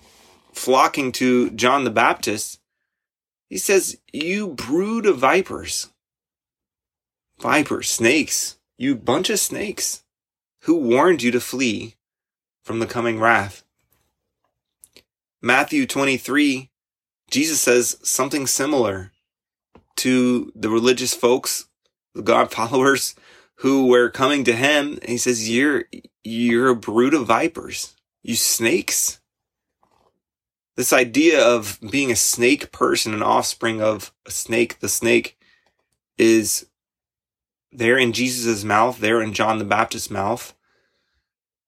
flocking 0.54 1.12
to 1.14 1.50
John 1.52 1.84
the 1.84 1.90
Baptist, 1.90 2.60
he 3.50 3.58
says, 3.58 3.98
You 4.12 4.48
brood 4.48 5.06
of 5.06 5.18
vipers. 5.18 5.90
Vipers, 7.40 7.90
snakes, 7.90 8.58
you 8.78 8.96
bunch 8.96 9.30
of 9.30 9.40
snakes. 9.40 10.04
Who 10.62 10.76
warned 10.76 11.22
you 11.22 11.32
to 11.32 11.40
flee 11.40 11.96
from 12.64 12.80
the 12.80 12.88
coming 12.88 13.20
wrath? 13.20 13.64
Matthew 15.42 15.86
23, 15.86 16.72
Jesus 17.30 17.60
says 17.60 17.98
something 18.02 18.48
similar 18.48 19.12
to 19.98 20.52
the 20.56 20.70
religious 20.70 21.14
folks, 21.14 21.68
the 22.14 22.22
God 22.22 22.52
followers 22.52 23.16
who 23.60 23.88
were 23.88 24.10
coming 24.10 24.44
to 24.44 24.54
him. 24.54 25.00
And 25.02 25.10
he 25.10 25.18
says, 25.18 25.50
You're, 25.50 25.86
you're 26.24 26.70
a 26.70 26.76
brood 26.76 27.14
of 27.14 27.28
vipers, 27.28 27.96
you 28.24 28.36
snakes. 28.36 29.20
This 30.76 30.92
idea 30.92 31.42
of 31.42 31.80
being 31.90 32.12
a 32.12 32.18
snake 32.18 32.72
person, 32.72 33.14
an 33.14 33.24
offspring 33.24 33.82
of 33.82 34.14
a 34.26 34.32
snake, 34.32 34.80
the 34.80 34.90
snake 34.90 35.38
is 36.18 36.68
there 37.72 37.98
in 37.98 38.12
Jesus' 38.12 38.64
mouth, 38.64 39.00
there 39.00 39.22
in 39.22 39.34
John 39.34 39.58
the 39.58 39.66
Baptist's 39.66 40.10
mouth. 40.10 40.54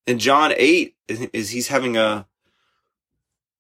In 0.06 0.20
John 0.20 0.54
8 0.56 0.96
is 1.08 1.50
he's 1.52 1.70
having 1.70 1.96
a 1.96 2.28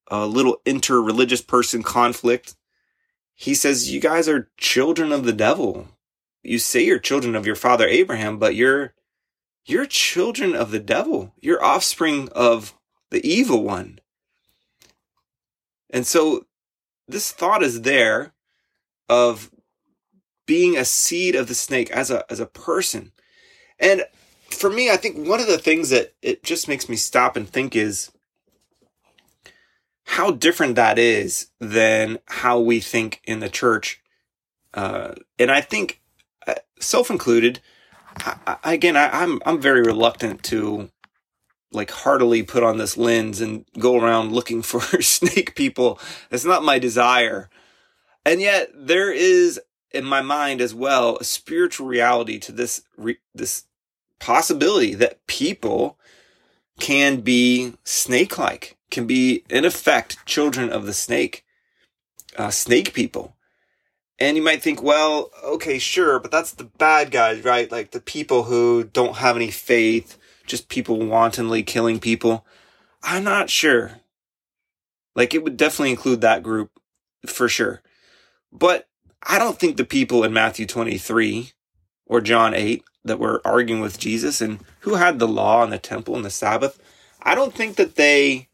a 0.10 0.25
little 0.25 0.62
inter-religious 0.65 1.41
person 1.41 1.84
conflict. 1.84 2.55
He 3.34 3.53
says, 3.53 3.91
You 3.91 4.00
guys 4.00 4.27
are 4.27 4.50
children 4.57 5.12
of 5.12 5.25
the 5.25 5.34
devil. 5.34 5.89
You 6.48 6.60
say 6.60 6.86
you're 6.86 7.00
children 7.00 7.36
of 7.36 7.46
your 7.46 7.56
father 7.56 7.88
Abraham, 7.88 8.38
but 8.38 8.56
you're 8.56 8.94
you're 9.66 9.86
children 9.86 10.56
of 10.56 10.72
the 10.72 10.80
devil. 10.80 11.34
You're 11.42 11.63
offspring 11.63 12.30
of 12.30 12.74
the 13.10 13.25
evil 13.27 13.63
one. 13.63 14.00
And 15.89 16.08
so 16.08 16.46
this 17.08 17.32
thought 17.32 17.63
is 17.63 17.82
there 17.82 18.34
of 19.10 19.51
being 20.46 20.77
a 20.77 20.86
seed 20.86 21.36
of 21.36 21.48
the 21.48 21.56
snake 21.56 21.92
as 21.92 22.10
a 22.10 22.30
as 22.32 22.39
a 22.39 22.46
person. 22.46 23.12
And 23.77 24.06
for 24.50 24.70
me, 24.70 24.89
I 24.89 24.96
think 24.96 25.27
one 25.27 25.42
of 25.42 25.48
the 25.48 25.58
things 25.58 25.89
that 25.89 26.13
it 26.22 26.44
just 26.44 26.70
makes 26.70 26.88
me 26.88 26.96
stop 26.96 27.36
and 27.36 27.48
think 27.48 27.75
is 27.75 28.12
how 30.06 30.32
different 30.32 30.75
that 30.75 30.98
is 30.98 31.48
than 31.60 32.20
how 32.25 32.58
we 32.60 32.80
think 32.80 33.22
in 33.25 33.42
the 33.42 33.50
church. 33.50 34.01
Uh, 34.74 35.13
and 35.38 35.51
I 35.51 35.60
think, 35.60 36.01
self 36.79 37.10
included, 37.10 37.60
again, 38.63 38.98
I, 38.98 39.10
I'm 39.10 39.41
I'm 39.46 39.62
very 39.62 39.81
reluctant 39.81 40.43
to 40.43 40.89
like 41.72 41.91
heartily 41.91 42.43
put 42.43 42.63
on 42.63 42.77
this 42.77 42.98
lens 42.98 43.41
and 43.41 43.65
go 43.77 44.00
around 44.01 44.31
looking 44.31 44.62
for 44.63 44.81
snake 45.01 45.55
people. 45.55 46.00
That's 46.29 46.46
not 46.46 46.63
my 46.63 46.79
desire. 46.79 47.50
And 48.25 48.41
yet 48.41 48.69
there 48.74 49.12
is 49.12 49.60
in 49.91 50.03
my 50.03 50.22
mind 50.22 50.62
as 50.62 50.74
well 50.74 51.17
a 51.17 51.24
spiritual 51.24 51.88
reality 51.88 52.39
to 52.39 52.51
this 52.51 52.81
re- 52.98 53.19
this 53.34 53.63
possibility 54.19 54.93
that 54.96 55.25
people 55.27 55.98
can 56.79 57.22
be 57.22 57.74
snake-like, 57.86 58.77
can 58.91 59.07
be 59.07 59.43
in 59.50 59.65
effect 59.65 60.17
children 60.25 60.69
of 60.69 60.86
the 60.86 60.93
snake, 60.93 61.46
uh, 62.38 62.50
snake 62.50 62.93
people. 62.93 63.37
And 64.19 64.36
you 64.36 64.43
might 64.43 64.63
think, 64.63 64.81
well, 64.81 65.29
okay, 65.43 65.77
sure, 65.77 66.19
but 66.19 66.31
that's 66.31 66.53
the 66.53 66.63
bad 66.63 67.12
guys, 67.12 67.43
right? 67.43 67.71
Like 67.71 67.91
the 67.91 68.00
people 68.00 68.43
who 68.43 68.83
don't 68.86 69.17
have 69.17 69.36
any 69.36 69.51
faith, 69.51 70.17
just 70.47 70.69
people 70.69 70.97
wantonly 71.05 71.62
killing 71.62 72.00
people. 72.00 72.45
I'm 73.03 73.24
not 73.24 73.50
sure. 73.50 74.00
Like 75.15 75.33
it 75.33 75.43
would 75.43 75.57
definitely 75.57 75.91
include 75.91 76.21
that 76.21 76.41
group 76.41 76.71
for 77.25 77.47
sure. 77.47 77.81
But 78.51 78.88
I 79.21 79.38
don't 79.38 79.59
think 79.59 79.77
the 79.77 79.86
people 79.86 80.24
in 80.24 80.33
Matthew 80.33 80.65
23 80.65 81.51
or 82.05 82.21
John 82.21 82.53
8 82.53 82.83
that 83.03 83.19
were 83.19 83.41
arguing 83.45 83.81
with 83.81 84.00
Jesus 84.00 84.41
and 84.41 84.59
who 84.81 84.95
had 84.95 85.19
the 85.19 85.27
law 85.27 85.63
and 85.63 85.71
the 85.71 85.77
temple 85.77 86.15
and 86.15 86.25
the 86.25 86.29
Sabbath, 86.29 86.79
I 87.21 87.36
don't 87.36 87.53
think 87.53 87.75
that 87.75 87.95
they 87.95 88.47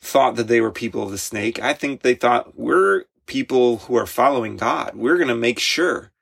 thought 0.00 0.36
that 0.36 0.48
they 0.48 0.60
were 0.60 0.70
people 0.70 1.02
of 1.02 1.10
the 1.10 1.18
snake. 1.18 1.60
I 1.60 1.72
think 1.72 2.02
they 2.02 2.14
thought 2.14 2.58
we're 2.58 3.04
people 3.26 3.78
who 3.78 3.96
are 3.96 4.06
following 4.06 4.56
God. 4.56 4.94
We're 4.94 5.16
going 5.16 5.28
to 5.28 5.34
make 5.34 5.58
sure 5.58 6.12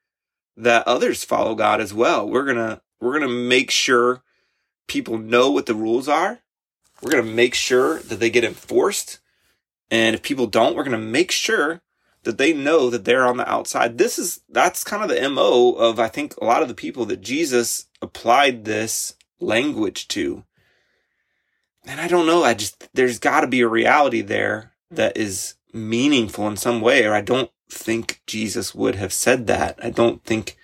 that 0.56 0.86
others 0.86 1.24
follow 1.24 1.54
God 1.54 1.80
as 1.80 1.94
well. 1.94 2.28
We're 2.28 2.44
going 2.44 2.56
to 2.56 2.80
we're 3.00 3.18
going 3.18 3.28
to 3.28 3.48
make 3.48 3.70
sure 3.70 4.22
people 4.86 5.18
know 5.18 5.50
what 5.50 5.66
the 5.66 5.74
rules 5.74 6.08
are. 6.08 6.40
We're 7.02 7.10
going 7.10 7.24
to 7.24 7.32
make 7.32 7.54
sure 7.54 7.98
that 7.98 8.20
they 8.20 8.30
get 8.30 8.44
enforced. 8.44 9.18
And 9.90 10.14
if 10.14 10.22
people 10.22 10.46
don't, 10.46 10.76
we're 10.76 10.84
going 10.84 10.92
to 10.92 11.04
make 11.06 11.32
sure 11.32 11.82
that 12.22 12.38
they 12.38 12.52
know 12.52 12.90
that 12.90 13.04
they're 13.04 13.26
on 13.26 13.36
the 13.36 13.50
outside. 13.50 13.98
This 13.98 14.18
is, 14.18 14.40
that's 14.48 14.84
kind 14.84 15.02
of 15.02 15.08
the 15.08 15.28
MO 15.28 15.72
of, 15.72 15.98
I 15.98 16.08
think, 16.08 16.36
a 16.36 16.44
lot 16.44 16.62
of 16.62 16.68
the 16.68 16.74
people 16.74 17.04
that 17.06 17.20
Jesus 17.20 17.86
applied 18.00 18.64
this 18.64 19.16
language 19.40 20.06
to. 20.08 20.44
And 21.84 22.00
I 22.00 22.06
don't 22.06 22.26
know, 22.26 22.44
I 22.44 22.54
just, 22.54 22.88
there's 22.94 23.18
got 23.18 23.40
to 23.40 23.48
be 23.48 23.60
a 23.60 23.68
reality 23.68 24.20
there 24.20 24.72
that 24.92 25.16
mm-hmm. 25.16 25.24
is 25.24 25.54
meaningful 25.72 26.46
in 26.48 26.56
some 26.56 26.80
way, 26.80 27.04
or 27.04 27.14
I 27.14 27.20
don't 27.20 27.50
think 27.70 28.20
Jesus 28.26 28.74
would 28.74 28.94
have 28.96 29.12
said 29.12 29.46
that. 29.46 29.78
I 29.82 29.90
don't 29.90 30.22
think 30.24 30.56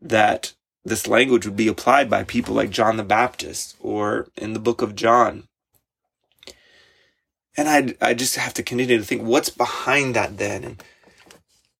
that 0.00 0.54
this 0.84 1.06
language 1.06 1.44
would 1.44 1.56
be 1.56 1.68
applied 1.68 2.08
by 2.08 2.24
people 2.24 2.54
like 2.54 2.70
John 2.70 2.96
the 2.96 3.04
Baptist 3.04 3.76
or 3.80 4.28
in 4.36 4.54
the 4.54 4.60
book 4.60 4.82
of 4.82 4.96
John. 4.96 5.44
And 7.56 7.68
I, 7.68 7.94
I 8.00 8.14
just 8.14 8.36
have 8.36 8.54
to 8.54 8.62
continue 8.62 8.98
to 8.98 9.04
think 9.04 9.22
what's 9.22 9.50
behind 9.50 10.16
that 10.16 10.38
then. 10.38 10.64
And 10.64 10.82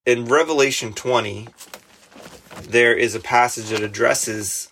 in 0.05 0.25
Revelation 0.25 0.93
20, 0.93 1.47
there 2.61 2.93
is 2.95 3.15
a 3.15 3.19
passage 3.19 3.69
that 3.69 3.81
addresses 3.81 4.69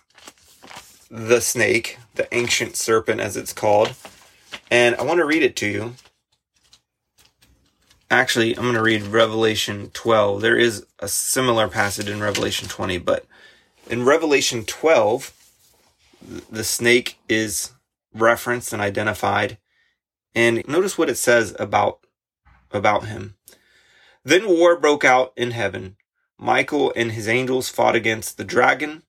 the 1.10 1.40
snake, 1.40 1.98
the 2.14 2.32
ancient 2.32 2.76
serpent 2.76 3.20
as 3.20 3.36
it's 3.36 3.52
called. 3.52 3.94
And 4.70 4.94
I 4.96 5.02
want 5.02 5.18
to 5.18 5.26
read 5.26 5.42
it 5.42 5.56
to 5.56 5.66
you. 5.66 5.94
Actually, 8.12 8.56
I'm 8.56 8.64
going 8.64 8.74
to 8.74 8.82
read 8.82 9.02
Revelation 9.02 9.90
12. 9.94 10.40
There 10.40 10.56
is 10.56 10.84
a 10.98 11.06
similar 11.06 11.68
passage 11.68 12.08
in 12.08 12.20
Revelation 12.20 12.66
20, 12.66 12.98
but 12.98 13.24
in 13.88 14.04
Revelation 14.04 14.64
12, 14.64 15.32
the 16.50 16.64
snake 16.64 17.18
is 17.28 17.72
referenced 18.12 18.72
and 18.72 18.82
identified. 18.82 19.58
And 20.34 20.66
notice 20.66 20.98
what 20.98 21.08
it 21.08 21.18
says 21.18 21.54
about, 21.60 22.00
about 22.72 23.04
him. 23.04 23.36
Then 24.24 24.48
war 24.48 24.76
broke 24.76 25.04
out 25.04 25.32
in 25.36 25.52
heaven. 25.52 25.96
Michael 26.36 26.92
and 26.96 27.12
his 27.12 27.28
angels 27.28 27.68
fought 27.68 27.94
against 27.94 28.36
the 28.36 28.44
dragon. 28.44 29.04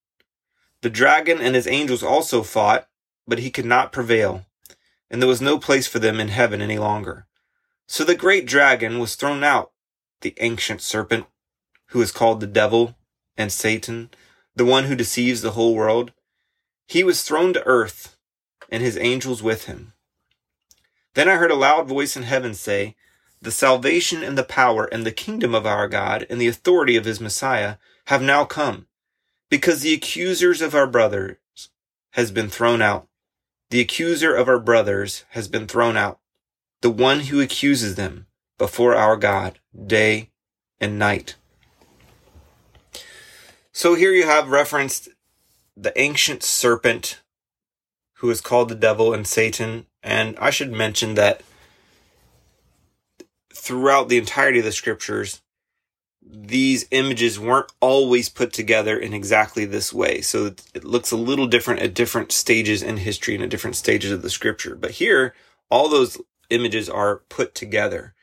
The 0.82 0.92
dragon 0.92 1.42
and 1.42 1.56
his 1.56 1.66
angels 1.66 2.04
also 2.04 2.44
fought, 2.44 2.88
but 3.28 3.40
he 3.40 3.50
could 3.50 3.66
not 3.66 3.92
prevail, 3.92 4.46
and 5.10 5.22
there 5.22 5.30
was 5.30 5.42
no 5.42 5.58
place 5.58 5.88
for 5.88 5.98
them 5.98 6.20
in 6.20 6.28
heaven 6.28 6.62
any 6.62 6.78
longer. 6.78 7.26
So 7.92 8.06
the 8.06 8.16
great 8.16 8.46
dragon 8.46 9.00
was 9.00 9.16
thrown 9.16 9.44
out, 9.44 9.74
the 10.22 10.34
ancient 10.40 10.82
serpent, 10.82 11.26
who 11.88 12.02
is 12.02 12.14
called 12.14 12.40
the 12.40 12.48
devil 12.48 12.96
and 13.36 13.52
Satan, 13.52 14.12
the 14.56 14.64
one 14.64 14.86
who 14.86 14.96
deceives 14.96 15.42
the 15.42 15.52
whole 15.52 15.76
world. 15.76 16.14
He 16.88 17.04
was 17.04 17.24
thrown 17.24 17.52
to 17.52 17.68
earth, 17.68 18.16
and 18.70 18.82
his 18.82 18.98
angels 18.98 19.44
with 19.44 19.66
him. 19.66 19.92
Then 21.16 21.28
I 21.28 21.36
heard 21.36 21.52
a 21.52 21.56
loud 21.56 21.90
voice 21.90 22.16
in 22.16 22.24
heaven 22.24 22.54
say, 22.54 22.96
The 23.42 23.52
salvation 23.52 24.24
and 24.24 24.38
the 24.38 24.44
power 24.44 24.86
and 24.86 25.06
the 25.06 25.12
kingdom 25.12 25.54
of 25.54 25.66
our 25.66 25.90
God 25.90 26.26
and 26.30 26.40
the 26.40 26.48
authority 26.48 26.96
of 26.96 27.04
his 27.04 27.20
Messiah 27.20 27.76
have 28.06 28.22
now 28.22 28.46
come, 28.46 28.88
because 29.50 29.82
the 29.82 29.94
accusers 29.94 30.62
of 30.62 30.74
our 30.74 30.88
brothers 30.88 31.36
has 32.12 32.32
been 32.32 32.48
thrown 32.48 32.82
out. 32.82 33.10
The 33.70 33.82
accuser 33.82 34.34
of 34.34 34.48
our 34.48 34.60
brothers 34.62 35.26
has 35.32 35.50
been 35.50 35.68
thrown 35.68 35.98
out, 35.98 36.21
the 36.82 36.90
one 36.90 37.22
who 37.22 37.40
accuses 37.40 37.96
them 37.96 38.28
before 38.58 38.96
our 38.96 39.16
God 39.18 39.60
day 39.88 40.30
and 40.80 41.00
night. 41.00 41.36
So 43.72 43.96
here 43.96 44.12
you 44.12 44.26
have 44.26 44.50
referenced 44.50 45.10
the 45.78 45.98
ancient 46.00 46.44
serpent 46.44 47.22
who 48.16 48.30
is 48.30 48.42
called 48.42 48.70
the 48.70 48.76
devil 48.76 49.14
and 49.14 49.26
Satan. 49.26 49.88
And 50.04 50.38
I 50.40 50.50
should 50.50 50.72
mention 50.72 51.16
that 51.16 51.42
throughout 53.54 54.10
the 54.10 54.18
entirety 54.18 54.60
of 54.60 54.66
the 54.66 54.72
scriptures, 54.72 55.42
these 56.24 56.88
images 56.92 57.40
weren't 57.40 57.72
always 57.80 58.30
put 58.30 58.54
together 58.54 58.98
in 58.98 59.14
exactly 59.14 59.66
this 59.66 59.92
way. 59.92 60.22
So 60.22 60.54
it 60.74 60.84
looks 60.84 61.12
a 61.12 61.18
little 61.18 61.48
different 61.48 61.82
at 61.82 61.94
different 61.94 62.32
stages 62.32 62.84
in 62.84 62.98
history 62.98 63.34
and 63.34 63.44
at 63.44 63.50
different 63.50 63.76
stages 63.76 64.12
of 64.12 64.22
the 64.22 64.30
scripture. 64.30 64.76
But 64.76 64.92
here, 64.92 65.34
all 65.70 65.90
those 65.90 66.20
images 66.52 66.90
are 66.90 67.24
put 67.30 67.56
together. 67.56 68.14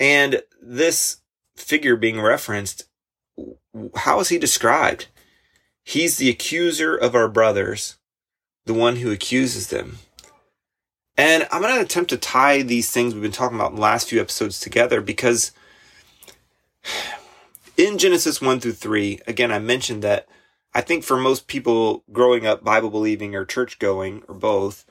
And 0.00 0.42
this 0.60 1.18
figure 1.56 1.96
being 1.96 2.20
referenced 2.20 2.86
how 3.96 4.20
is 4.20 4.28
he 4.28 4.38
described? 4.38 5.06
He's 5.84 6.16
the 6.16 6.30
accuser 6.30 6.94
of 6.94 7.14
our 7.14 7.28
brothers, 7.28 7.96
the 8.66 8.74
one 8.74 8.96
who 8.96 9.10
accuses 9.10 9.68
them. 9.68 9.98
And 11.16 11.46
I'm 11.50 11.62
going 11.62 11.74
to 11.74 11.80
attempt 11.80 12.10
to 12.10 12.16
tie 12.16 12.62
these 12.62 12.90
things 12.90 13.12
we've 13.12 13.22
been 13.22 13.32
talking 13.32 13.56
about 13.56 13.70
in 13.70 13.76
the 13.76 13.82
last 13.82 14.08
few 14.08 14.20
episodes 14.20 14.60
together 14.60 15.00
because 15.00 15.52
in 17.76 17.98
Genesis 17.98 18.40
1 18.40 18.60
through 18.60 18.72
3, 18.72 19.20
again, 19.26 19.52
I 19.52 19.58
mentioned 19.58 20.02
that 20.02 20.26
I 20.74 20.80
think 20.80 21.04
for 21.04 21.18
most 21.18 21.48
people 21.48 22.04
growing 22.12 22.46
up 22.46 22.64
Bible 22.64 22.90
believing 22.90 23.34
or 23.34 23.44
church 23.44 23.78
going 23.78 24.22
or 24.26 24.34
both, 24.34 24.86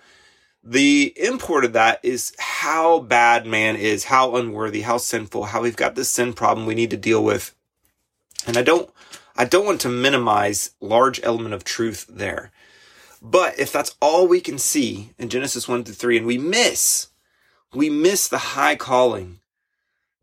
the 0.63 1.13
import 1.15 1.65
of 1.65 1.73
that 1.73 1.99
is 2.03 2.33
how 2.37 2.99
bad 2.99 3.45
man 3.45 3.75
is, 3.75 4.05
how 4.05 4.35
unworthy, 4.35 4.81
how 4.81 4.97
sinful, 4.97 5.45
how 5.45 5.61
we've 5.61 5.75
got 5.75 5.95
this 5.95 6.09
sin 6.09 6.33
problem 6.33 6.65
we 6.65 6.75
need 6.75 6.91
to 6.91 6.97
deal 6.97 7.23
with 7.23 7.55
and 8.47 8.57
I 8.57 8.63
don't, 8.63 8.89
I 9.35 9.45
don't 9.45 9.65
want 9.65 9.81
to 9.81 9.89
minimize 9.89 10.71
large 10.79 11.19
element 11.23 11.53
of 11.53 11.63
truth 11.63 12.05
there. 12.09 12.51
But 13.21 13.59
if 13.59 13.71
that's 13.71 13.95
all 14.01 14.27
we 14.27 14.41
can 14.41 14.57
see 14.57 15.11
in 15.17 15.29
Genesis 15.29 15.67
1 15.67 15.83
through 15.83 15.93
3 15.93 16.17
and 16.17 16.25
we 16.25 16.37
miss, 16.37 17.07
we 17.73 17.89
miss 17.89 18.27
the 18.27 18.39
high 18.39 18.75
calling, 18.75 19.39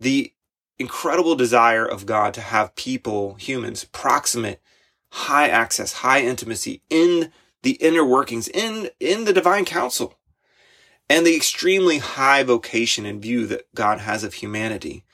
the 0.01 0.33
incredible 0.79 1.37
desire 1.37 1.87
of 1.87 2.07
God 2.07 2.35
to 2.35 2.41
have 2.41 2.75
people, 2.75 3.35
humans, 3.35 3.85
proximate, 3.85 4.61
high 5.11 5.49
access, 5.49 5.95
high 5.95 6.21
intimacy 6.21 6.83
in 6.91 7.33
the 7.63 7.73
inner 7.73 8.05
workings, 8.05 8.49
in, 8.49 8.91
in 9.01 9.25
the 9.25 9.33
divine 9.33 9.65
council, 9.65 10.18
and 11.11 11.27
the 11.27 11.37
extremely 11.37 11.99
high 11.99 12.43
vocation 12.43 13.07
and 13.07 13.23
view 13.23 13.47
that 13.47 13.73
God 13.75 14.01
has 14.01 14.25
of 14.25 14.35
humanity 14.35 15.05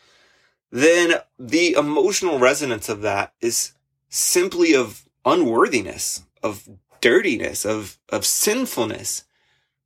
then 0.75 1.21
the 1.39 1.75
emotional 1.75 2.41
resonance 2.41 2.89
of 2.89 3.03
that 3.03 3.33
is 3.41 3.75
simply 4.09 4.75
of 4.75 5.09
unworthiness, 5.25 6.25
of 6.43 6.69
dirtiness, 7.01 7.65
of, 7.65 7.97
of 8.09 8.27
sinfulness 8.27 9.23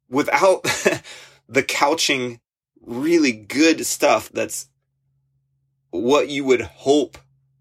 without 0.09 0.62
the 1.49 1.62
couching 1.62 2.40
really 2.81 3.33
good 3.33 3.85
stuff 3.85 4.31
that's 4.33 4.71
what 5.90 6.31
you 6.31 6.42
would 6.44 6.62
hope 6.62 7.18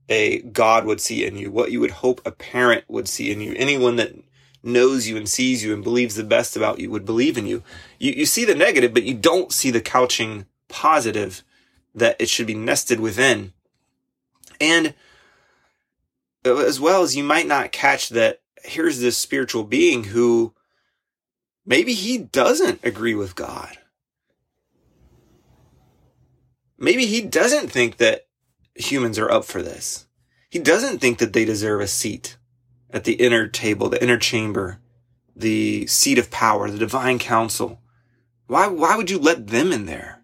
a 0.07 0.39
God 0.39 0.85
would 0.85 1.01
see 1.01 1.25
in 1.25 1.35
you, 1.35 1.51
what 1.51 1.69
you 1.69 1.81
would 1.81 1.91
hope 1.91 2.21
a 2.25 2.31
parent 2.31 2.85
would 2.87 3.09
see 3.09 3.29
in 3.29 3.41
you. 3.41 3.53
Anyone 3.57 3.97
that 3.97 4.13
knows 4.67 5.07
you 5.07 5.17
and 5.17 5.27
sees 5.27 5.63
you 5.63 5.73
and 5.73 5.83
believes 5.83 6.15
the 6.15 6.23
best 6.23 6.55
about 6.55 6.79
you 6.79 6.91
would 6.91 7.05
believe 7.05 7.37
in 7.37 7.47
you. 7.47 7.63
You, 7.97 8.11
you 8.11 8.25
see 8.25 8.45
the 8.45 8.53
negative, 8.53 8.93
but 8.93 9.03
you 9.03 9.13
don't 9.13 9.51
see 9.51 9.71
the 9.71 9.81
couching 9.81 10.45
positive 10.67 11.43
that 11.95 12.15
it 12.19 12.29
should 12.29 12.45
be 12.45 12.53
nested 12.53 12.99
within. 12.99 13.53
And 14.61 14.93
as 16.45 16.79
well 16.79 17.03
as 17.03 17.15
you 17.15 17.23
might 17.23 17.47
not 17.47 17.71
catch 17.71 18.09
that 18.09 18.41
here's 18.63 18.99
this 18.99 19.17
spiritual 19.17 19.63
being 19.63 20.05
who 20.05 20.53
maybe 21.65 21.93
he 21.93 22.17
doesn't 22.17 22.79
agree 22.83 23.15
with 23.15 23.35
God. 23.35 23.77
Maybe 26.77 27.05
he 27.07 27.21
doesn't 27.21 27.71
think 27.71 27.97
that 27.97 28.27
humans 28.75 29.17
are 29.17 29.31
up 29.31 29.45
for 29.45 29.63
this. 29.63 30.05
He 30.49 30.59
doesn't 30.59 30.99
think 30.99 31.17
that 31.17 31.33
they 31.33 31.43
deserve 31.43 31.81
a 31.81 31.87
seat 31.87 32.37
at 32.91 33.03
the 33.03 33.13
inner 33.13 33.47
table, 33.47 33.89
the 33.89 34.01
inner 34.01 34.17
chamber, 34.17 34.79
the 35.35 35.85
seat 35.87 36.17
of 36.17 36.31
power, 36.31 36.69
the 36.69 36.77
divine 36.77 37.19
council. 37.19 37.81
Why, 38.47 38.67
why 38.67 38.95
would 38.95 39.09
you 39.09 39.19
let 39.19 39.47
them 39.47 39.71
in 39.71 39.85
there? 39.85 40.21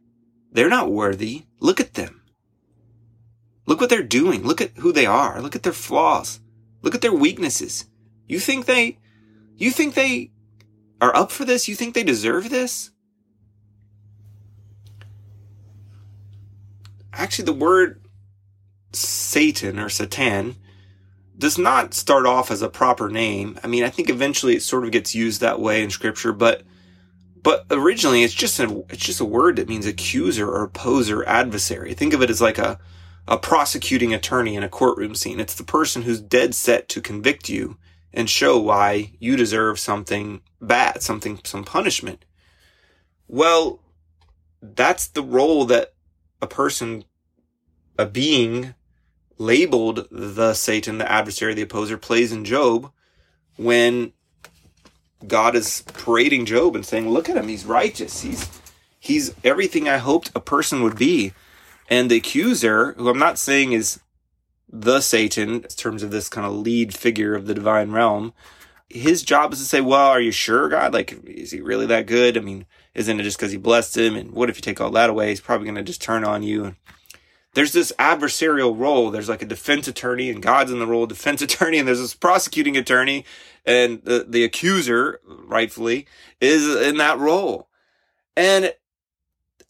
They're 0.52 0.70
not 0.70 0.92
worthy. 0.92 1.44
Look 1.60 1.80
at 1.80 1.96
them. 1.96 2.22
Look 3.66 3.82
what 3.82 3.90
they're 3.90 4.04
doing. 4.04 4.44
Look 4.44 4.62
at 4.62 4.78
who 4.78 4.92
they 4.92 5.06
are. 5.06 5.42
Look 5.42 5.56
at 5.56 5.64
their 5.64 5.74
flaws. 5.74 6.40
Look 6.82 6.96
at 6.96 7.02
their 7.02 7.14
weaknesses. 7.14 7.86
You 8.28 8.40
think 8.40 8.66
they, 8.66 8.98
you 9.58 9.72
think 9.72 9.94
they 9.94 10.32
are 11.02 11.16
up 11.16 11.32
for 11.32 11.46
this? 11.46 11.68
You 11.68 11.76
think 11.76 11.94
they 11.94 12.04
deserve 12.04 12.50
this? 12.50 12.92
Actually, 17.12 17.46
the 17.46 17.54
word 17.54 18.02
Satan 18.92 19.80
or 19.80 19.90
Satan 19.90 20.56
does 21.44 21.58
not 21.58 21.94
start 21.94 22.26
off 22.26 22.50
as 22.52 22.62
a 22.62 22.70
proper 22.70 23.10
name. 23.10 23.60
I 23.62 23.68
mean, 23.68 23.84
I 23.84 23.90
think 23.90 24.10
eventually 24.10 24.56
it 24.56 24.64
sort 24.64 24.86
of 24.86 24.92
gets 24.92 25.14
used 25.14 25.42
that 25.42 25.60
way 25.60 25.84
in 25.84 25.90
scripture, 25.90 26.32
but 26.32 26.64
but 27.44 27.66
originally, 27.70 28.24
it's 28.24 28.34
just 28.34 28.62
a 28.62 28.86
it's 28.90 29.06
just 29.06 29.20
a 29.20 29.26
word 29.26 29.58
that 29.58 29.68
means 29.68 29.86
accuser 29.86 30.50
or 30.50 30.64
opposer, 30.64 31.28
adversary. 31.28 31.94
Think 31.94 32.14
of 32.14 32.22
it 32.22 32.30
as 32.30 32.40
like 32.40 32.58
a 32.58 32.80
a 33.28 33.38
prosecuting 33.38 34.14
attorney 34.14 34.56
in 34.56 34.64
a 34.64 34.70
courtroom 34.70 35.16
scene. 35.16 35.42
It's 35.42 35.56
the 35.56 35.66
person 35.66 36.04
who's 36.04 36.22
dead 36.22 36.56
set 36.56 36.88
to 36.90 37.02
convict 37.02 37.50
you 37.50 37.78
and 38.14 38.30
show 38.30 38.58
why 38.58 39.12
you 39.20 39.36
deserve 39.36 39.80
something 39.80 40.42
bad, 40.62 41.02
something 41.02 41.42
some 41.44 41.66
punishment. 41.66 42.24
Well, 43.28 43.82
that's 44.62 45.08
the 45.08 45.24
role 45.24 45.66
that 45.66 45.94
a 46.42 46.48
person, 46.48 47.04
a 48.00 48.06
being 48.06 48.76
labeled 49.38 50.08
the 50.12 50.54
Satan, 50.54 50.98
the 50.98 51.12
adversary, 51.12 51.54
the 51.54 51.64
opposer, 51.64 51.98
plays 51.98 52.32
in 52.32 52.46
Job 52.46 52.92
when 53.58 54.14
God 55.28 55.56
is 55.56 55.84
parading 55.94 56.46
Job 56.46 56.76
and 56.76 56.86
saying, 56.86 57.10
"Look 57.10 57.30
at 57.30 57.38
him; 57.38 57.48
he's 57.48 57.66
righteous. 57.66 58.22
He's 58.22 58.50
he's 59.00 59.34
everything 59.44 59.88
I 59.88 59.98
hoped 59.98 60.32
a 60.36 60.40
person 60.40 60.84
would 60.84 60.98
be." 60.98 61.34
And 61.90 62.10
the 62.10 62.18
accuser, 62.18 62.94
who 62.94 63.10
I'm 63.10 63.20
not 63.20 63.38
saying 63.38 63.74
is 63.74 64.00
the 64.70 65.02
Satan 65.02 65.56
in 65.56 65.62
terms 65.64 66.02
of 66.02 66.12
this 66.12 66.30
kind 66.30 66.48
of 66.48 66.54
lead 66.54 66.96
figure 66.96 67.36
of 67.36 67.46
the 67.46 67.54
divine 67.54 67.92
realm, 67.92 68.34
his 68.90 69.24
job 69.24 69.54
is 69.54 69.60
to 69.60 69.66
say, 69.66 69.82
"Well, 69.82 70.10
are 70.10 70.22
you 70.22 70.32
sure, 70.32 70.70
God? 70.70 70.94
Like, 70.94 71.20
is 71.26 71.52
he 71.52 71.62
really 71.62 71.86
that 71.88 72.06
good? 72.08 72.38
I 72.38 72.42
mean, 72.42 72.66
isn't 72.96 73.20
it 73.20 73.24
just 73.24 73.38
because 73.38 73.52
he 73.52 73.58
blessed 73.58 73.98
him? 73.98 74.16
And 74.16 74.32
what 74.32 74.50
if 74.50 74.58
you 74.58 74.62
take 74.62 74.82
all 74.82 74.92
that 74.92 75.10
away? 75.10 75.30
He's 75.30 75.42
probably 75.42 75.66
going 75.66 75.76
to 75.76 75.84
just 75.84 76.02
turn 76.02 76.24
on 76.24 76.44
you." 76.44 76.66
And 76.66 76.76
there's 77.54 77.74
this 77.74 77.94
adversarial 78.00 78.78
role. 78.78 79.12
There's 79.12 79.30
like 79.30 79.42
a 79.42 79.48
defense 79.48 79.88
attorney, 79.88 80.30
and 80.30 80.42
God's 80.42 80.72
in 80.72 80.80
the 80.80 80.88
role 80.88 81.04
of 81.04 81.10
defense 81.10 81.42
attorney, 81.44 81.78
and 81.78 81.88
there's 81.88 82.00
this 82.00 82.16
prosecuting 82.16 82.78
attorney, 82.78 83.26
and 83.66 84.02
the, 84.04 84.26
the 84.28 84.44
accuser, 84.44 85.20
rightfully, 85.26 86.08
is 86.42 86.76
in 86.76 86.98
that 86.98 87.20
role. 87.20 87.70
And 88.36 88.74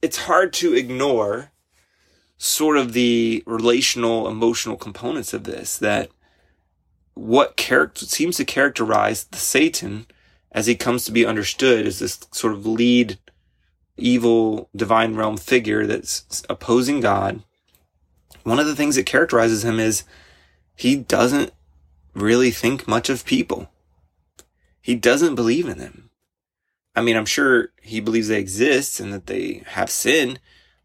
it's 0.02 0.20
hard 0.20 0.54
to 0.54 0.74
ignore 0.74 1.52
sort 2.38 2.78
of 2.78 2.94
the 2.94 3.44
relational, 3.46 4.28
emotional 4.28 4.76
components 4.76 5.34
of 5.34 5.44
this 5.44 5.78
that 5.78 6.10
what 7.14 7.58
character 7.58 8.06
seems 8.06 8.38
to 8.38 8.46
characterize 8.46 9.26
the 9.26 9.38
Satan 9.38 10.08
as 10.52 10.66
he 10.68 10.76
comes 10.76 11.06
to 11.06 11.12
be 11.12 11.26
understood 11.26 11.86
as 11.86 12.00
this 12.00 12.20
sort 12.32 12.54
of 12.54 12.66
lead 12.66 13.20
evil 13.98 14.70
divine 14.76 15.16
realm 15.16 15.38
figure 15.38 15.86
that's 15.86 16.44
opposing 16.50 17.00
God 17.00 17.44
one 18.44 18.60
of 18.60 18.66
the 18.66 18.76
things 18.76 18.96
that 18.96 19.06
characterizes 19.06 19.66
him 19.66 19.80
is 19.80 20.04
he 20.76 20.96
doesn't 20.96 21.52
really 22.14 22.52
think 22.52 22.88
much 22.88 23.10
of 23.10 23.26
people. 23.26 23.70
He 24.82 24.96
doesn't 24.96 25.36
believe 25.36 25.68
in 25.68 25.78
them. 25.78 26.10
I 26.96 27.02
mean, 27.02 27.16
I'm 27.18 27.26
sure 27.26 27.70
he 27.82 28.00
believes 28.00 28.28
they 28.28 28.40
exist 28.40 29.00
and 29.00 29.12
that 29.14 29.26
they 29.26 29.64
have 29.68 29.90
sin, 29.90 30.40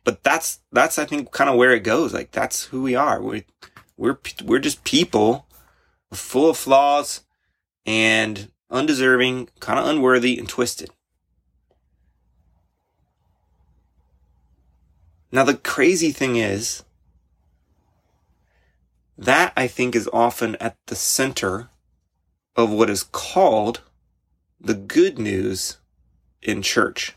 but 0.04 0.22
that's, 0.22 0.60
that's, 0.72 0.98
I 0.98 1.04
think, 1.04 1.32
kind 1.32 1.50
of 1.50 1.56
where 1.56 1.72
it 1.72 1.80
goes. 1.80 2.14
Like, 2.14 2.30
that's 2.30 2.66
who 2.66 2.82
we 2.82 2.94
are. 2.94 3.20
We're, 3.20 3.44
we're, 3.96 4.18
we're 4.44 4.58
just 4.58 4.84
people 4.84 5.46
full 6.12 6.48
of 6.50 6.56
flaws 6.56 7.24
and 7.84 8.50
undeserving, 8.70 9.48
kind 9.60 9.78
of 9.78 9.86
unworthy 9.86 10.38
and 10.38 10.48
twisted. 10.48 10.90
Now, 15.30 15.44
the 15.44 15.54
crazy 15.54 16.10
thing 16.10 16.36
is, 16.36 16.84
that 19.18 19.52
I 19.56 19.66
think 19.66 19.96
is 19.96 20.08
often 20.12 20.54
at 20.56 20.76
the 20.86 20.94
center 20.94 21.68
of 22.54 22.70
what 22.70 22.88
is 22.88 23.02
called 23.02 23.82
the 24.60 24.74
good 24.74 25.18
news 25.18 25.78
in 26.40 26.62
church. 26.62 27.16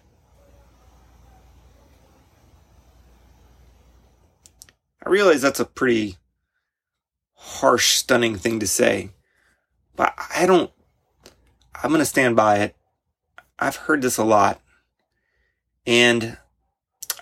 I 5.05 5.09
realize 5.09 5.41
that's 5.41 5.59
a 5.59 5.65
pretty 5.65 6.17
harsh, 7.35 7.95
stunning 7.95 8.35
thing 8.35 8.59
to 8.59 8.67
say, 8.67 9.11
but 9.95 10.13
I 10.35 10.45
don't, 10.47 10.71
I'm 11.75 11.91
going 11.91 11.99
to 11.99 12.05
stand 12.05 12.35
by 12.35 12.59
it. 12.59 12.75
I've 13.59 13.75
heard 13.75 14.01
this 14.01 14.17
a 14.17 14.23
lot 14.23 14.59
and 15.85 16.37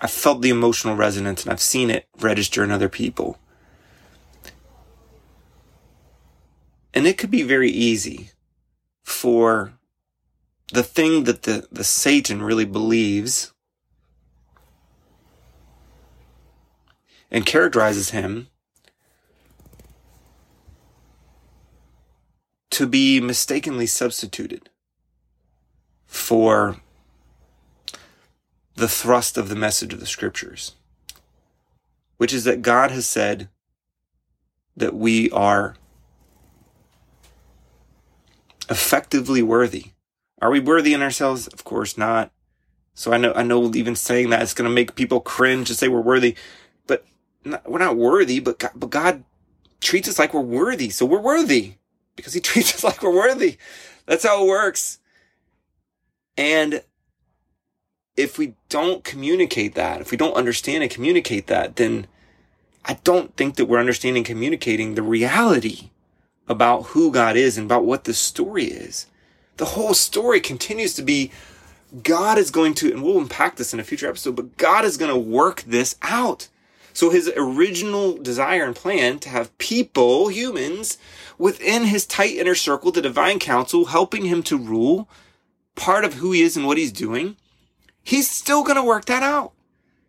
I've 0.00 0.10
felt 0.10 0.40
the 0.40 0.50
emotional 0.50 0.96
resonance 0.96 1.42
and 1.42 1.52
I've 1.52 1.60
seen 1.60 1.90
it 1.90 2.06
register 2.18 2.64
in 2.64 2.70
other 2.70 2.88
people. 2.88 3.38
And 6.92 7.06
it 7.06 7.18
could 7.18 7.30
be 7.30 7.42
very 7.42 7.70
easy 7.70 8.30
for 9.02 9.72
the 10.72 10.82
thing 10.82 11.24
that 11.24 11.42
the, 11.42 11.66
the 11.70 11.84
Satan 11.84 12.42
really 12.42 12.64
believes 12.64 13.52
and 17.30 17.46
characterizes 17.46 18.10
him 18.10 18.48
to 22.70 22.86
be 22.86 23.20
mistakenly 23.20 23.86
substituted 23.86 24.70
for 26.06 26.76
the 28.74 28.88
thrust 28.88 29.36
of 29.36 29.48
the 29.48 29.56
message 29.56 29.92
of 29.92 30.00
the 30.00 30.06
scriptures, 30.06 30.74
which 32.16 32.32
is 32.32 32.44
that 32.44 32.62
God 32.62 32.90
has 32.90 33.06
said 33.06 33.48
that 34.76 34.94
we 34.94 35.30
are 35.30 35.76
effectively 38.70 39.42
worthy. 39.42 39.86
Are 40.40 40.50
we 40.50 40.60
worthy 40.60 40.94
in 40.94 41.02
ourselves? 41.02 41.46
Of 41.48 41.64
course 41.64 41.98
not. 41.98 42.30
So 42.94 43.12
I 43.12 43.18
know, 43.18 43.32
I 43.34 43.42
know 43.42 43.72
even 43.74 43.96
saying 43.96 44.30
that 44.30 44.42
it's 44.42 44.54
going 44.54 44.68
to 44.68 44.74
make 44.74 44.94
people 44.94 45.20
cringe 45.20 45.68
to 45.68 45.74
say 45.74 45.88
we're 45.88 46.00
worthy, 46.00 46.36
but 46.86 47.04
not, 47.44 47.68
we're 47.70 47.78
not 47.78 47.96
worthy, 47.96 48.40
but 48.40 48.58
God, 48.58 48.72
but 48.74 48.90
God 48.90 49.24
treats 49.80 50.08
us 50.08 50.18
like 50.18 50.34
we're 50.34 50.40
worthy. 50.40 50.90
So 50.90 51.04
we're 51.06 51.20
worthy 51.20 51.74
because 52.16 52.34
he 52.34 52.40
treats 52.40 52.74
us 52.74 52.84
like 52.84 53.02
we're 53.02 53.14
worthy. 53.14 53.56
That's 54.06 54.24
how 54.24 54.44
it 54.44 54.48
works. 54.48 54.98
And 56.36 56.82
if 58.16 58.38
we 58.38 58.54
don't 58.68 59.04
communicate 59.04 59.74
that, 59.74 60.00
if 60.00 60.10
we 60.10 60.16
don't 60.16 60.36
understand 60.36 60.82
and 60.82 60.92
communicate 60.92 61.46
that, 61.48 61.76
then 61.76 62.06
I 62.84 62.94
don't 63.04 63.36
think 63.36 63.56
that 63.56 63.66
we're 63.66 63.78
understanding 63.78 64.24
communicating 64.24 64.94
the 64.94 65.02
reality 65.02 65.90
about 66.50 66.86
who 66.86 67.12
God 67.12 67.36
is 67.36 67.56
and 67.56 67.64
about 67.64 67.84
what 67.84 68.04
the 68.04 68.12
story 68.12 68.64
is. 68.64 69.06
The 69.56 69.66
whole 69.66 69.94
story 69.94 70.40
continues 70.40 70.94
to 70.94 71.02
be 71.02 71.30
God 72.02 72.38
is 72.38 72.50
going 72.50 72.74
to, 72.74 72.92
and 72.92 73.02
we'll 73.02 73.20
unpack 73.20 73.56
this 73.56 73.72
in 73.72 73.78
a 73.78 73.84
future 73.84 74.08
episode, 74.08 74.34
but 74.34 74.56
God 74.56 74.84
is 74.84 74.96
going 74.96 75.12
to 75.12 75.18
work 75.18 75.62
this 75.62 75.94
out. 76.02 76.48
So 76.92 77.10
his 77.10 77.30
original 77.36 78.16
desire 78.16 78.64
and 78.64 78.74
plan 78.74 79.20
to 79.20 79.28
have 79.28 79.56
people, 79.58 80.28
humans, 80.28 80.98
within 81.38 81.84
his 81.84 82.04
tight 82.04 82.36
inner 82.36 82.56
circle, 82.56 82.90
the 82.90 83.00
divine 83.00 83.38
council, 83.38 83.86
helping 83.86 84.24
him 84.24 84.42
to 84.44 84.58
rule, 84.58 85.08
part 85.76 86.04
of 86.04 86.14
who 86.14 86.32
he 86.32 86.42
is 86.42 86.56
and 86.56 86.66
what 86.66 86.78
he's 86.78 86.92
doing, 86.92 87.36
he's 88.02 88.28
still 88.28 88.64
going 88.64 88.76
to 88.76 88.82
work 88.82 89.04
that 89.04 89.22
out. 89.22 89.52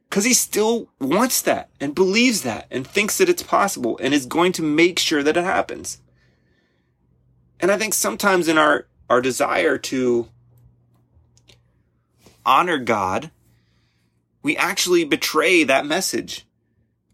Cause 0.09 0.25
he 0.25 0.33
still 0.33 0.89
wants 0.99 1.41
that 1.43 1.69
and 1.79 1.95
believes 1.95 2.41
that 2.41 2.67
and 2.69 2.85
thinks 2.85 3.17
that 3.17 3.29
it's 3.29 3.43
possible 3.43 3.97
and 4.01 4.13
is 4.13 4.25
going 4.25 4.51
to 4.53 4.61
make 4.61 4.99
sure 4.99 5.23
that 5.23 5.37
it 5.37 5.43
happens. 5.43 5.99
And 7.61 7.71
I 7.71 7.77
think 7.77 7.93
sometimes 7.93 8.47
in 8.47 8.57
our, 8.57 8.87
our 9.09 9.21
desire 9.21 9.77
to 9.77 10.27
honor 12.43 12.79
God, 12.79 13.29
we 14.41 14.57
actually 14.57 15.03
betray 15.03 15.63
that 15.63 15.85
message. 15.85 16.47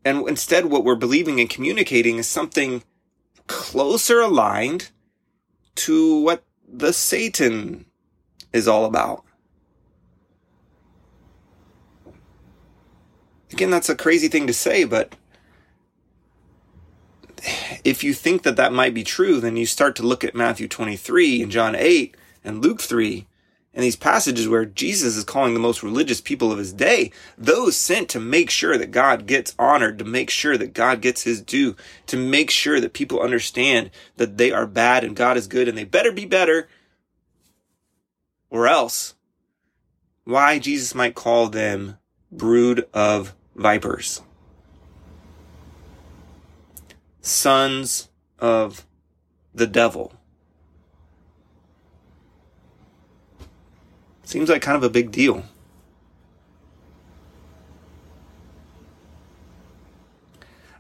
And 0.06 0.28
instead, 0.30 0.68
what 0.68 0.86
we're 0.86 0.96
believing 0.96 1.42
and 1.42 1.50
communicating 1.50 2.18
is 2.18 2.28
something 2.28 2.84
closer 3.48 4.22
aligned 4.22 4.92
to 5.76 6.22
what 6.22 6.44
the 6.66 6.94
Satan 6.94 7.86
is 8.54 8.70
all 8.70 8.86
about. 8.86 9.26
Again, 13.52 13.70
that's 13.70 13.90
a 13.90 13.96
crazy 13.96 14.30
thing 14.30 14.48
to 14.48 14.54
say, 14.54 14.86
but 14.86 15.16
if 17.88 18.04
you 18.04 18.14
think 18.14 18.44
that 18.44 18.58
that 18.58 18.74
might 18.74 18.94
be 18.94 19.06
true, 19.06 19.40
then 19.40 19.56
you 19.56 19.66
start 19.66 19.96
to 19.96 20.04
look 20.04 20.26
at 20.26 20.36
Matthew 20.36 20.68
23 20.68 21.42
and 21.42 21.50
John 21.50 21.74
8 21.74 22.18
and 22.44 22.62
Luke 22.62 22.82
3 22.82 23.26
and 23.74 23.82
these 23.82 23.96
passages 23.96 24.46
where 24.46 24.66
Jesus 24.66 25.16
is 25.16 25.24
calling 25.24 25.54
the 25.54 25.62
most 25.62 25.82
religious 25.84 26.20
people 26.20 26.52
of 26.52 26.58
his 26.58 26.74
day, 26.74 27.14
those 27.38 27.78
sent 27.78 28.10
to 28.10 28.20
make 28.20 28.50
sure 28.50 28.78
that 28.78 28.92
God 28.92 29.26
gets 29.26 29.56
honored, 29.58 30.00
to 30.00 30.04
make 30.04 30.30
sure 30.30 30.58
that 30.58 30.74
God 30.74 31.00
gets 31.00 31.24
his 31.24 31.42
due, 31.42 31.78
to 32.08 32.18
make 32.18 32.52
sure 32.52 32.82
that 32.82 32.92
people 32.92 33.22
understand 33.22 33.90
that 34.18 34.38
they 34.38 34.52
are 34.52 34.68
bad 34.68 35.06
and 35.06 35.16
God 35.16 35.38
is 35.38 35.48
good 35.48 35.70
and 35.70 35.78
they 35.78 35.86
better 35.86 36.12
be 36.12 36.26
better 36.26 36.68
or 38.50 38.68
else. 38.68 39.14
Why 40.26 40.60
Jesus 40.60 40.94
might 40.94 41.16
call 41.16 41.48
them 41.48 42.00
brood 42.34 42.86
of 42.94 43.34
vipers 43.56 44.24
sons 47.28 48.10
of 48.40 48.86
the 49.54 49.68
devil. 49.68 50.14
Seems 54.24 54.50
like 54.50 54.62
kind 54.62 54.78
of 54.78 54.84
a 54.84 54.90
big 54.90 55.12
deal. 55.12 55.44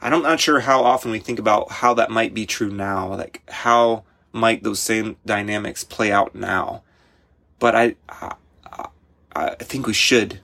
I'm 0.01 0.21
not 0.21 0.39
sure 0.39 0.61
how 0.61 0.83
often 0.83 1.11
we 1.11 1.19
think 1.19 1.39
about 1.39 1.71
how 1.71 1.93
that 1.95 2.09
might 2.09 2.33
be 2.33 2.45
true 2.45 2.71
now. 2.71 3.13
Like, 3.15 3.41
how 3.49 4.03
might 4.31 4.63
those 4.63 4.79
same 4.79 5.17
dynamics 5.25 5.83
play 5.83 6.11
out 6.11 6.33
now? 6.35 6.83
But 7.59 7.75
I, 7.75 7.95
I, 8.07 8.35
I 9.35 9.55
think 9.55 9.87
we 9.87 9.93
should. 9.93 10.39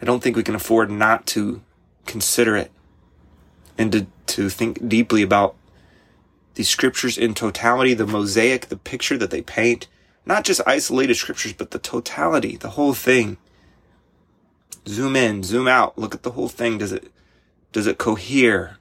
I 0.00 0.04
don't 0.04 0.22
think 0.22 0.36
we 0.36 0.42
can 0.42 0.54
afford 0.54 0.90
not 0.90 1.26
to 1.28 1.62
consider 2.06 2.56
it 2.56 2.70
and 3.76 3.92
to, 3.92 4.06
to 4.26 4.48
think 4.48 4.88
deeply 4.88 5.22
about 5.22 5.56
these 6.54 6.68
scriptures 6.68 7.18
in 7.18 7.34
totality, 7.34 7.94
the 7.94 8.06
mosaic, 8.06 8.68
the 8.68 8.76
picture 8.76 9.18
that 9.18 9.30
they 9.30 9.42
paint 9.42 9.88
not 10.26 10.44
just 10.44 10.60
isolated 10.66 11.14
scriptures, 11.16 11.52
but 11.52 11.70
the 11.70 11.78
totality, 11.78 12.56
the 12.56 12.70
whole 12.70 12.94
thing. 12.94 13.36
Zoom 14.86 15.16
in, 15.16 15.42
zoom 15.42 15.68
out, 15.68 15.98
look 15.98 16.14
at 16.14 16.22
the 16.22 16.32
whole 16.32 16.48
thing. 16.48 16.78
Does 16.78 16.92
it, 16.92 17.10
does 17.72 17.86
it 17.86 17.98
cohere? 17.98 18.78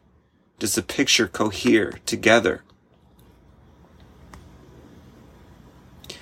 Does 0.60 0.75
the 0.75 0.82
picture 0.82 1.27
cohere 1.27 1.99
together? 2.06 2.63
I 6.10 6.15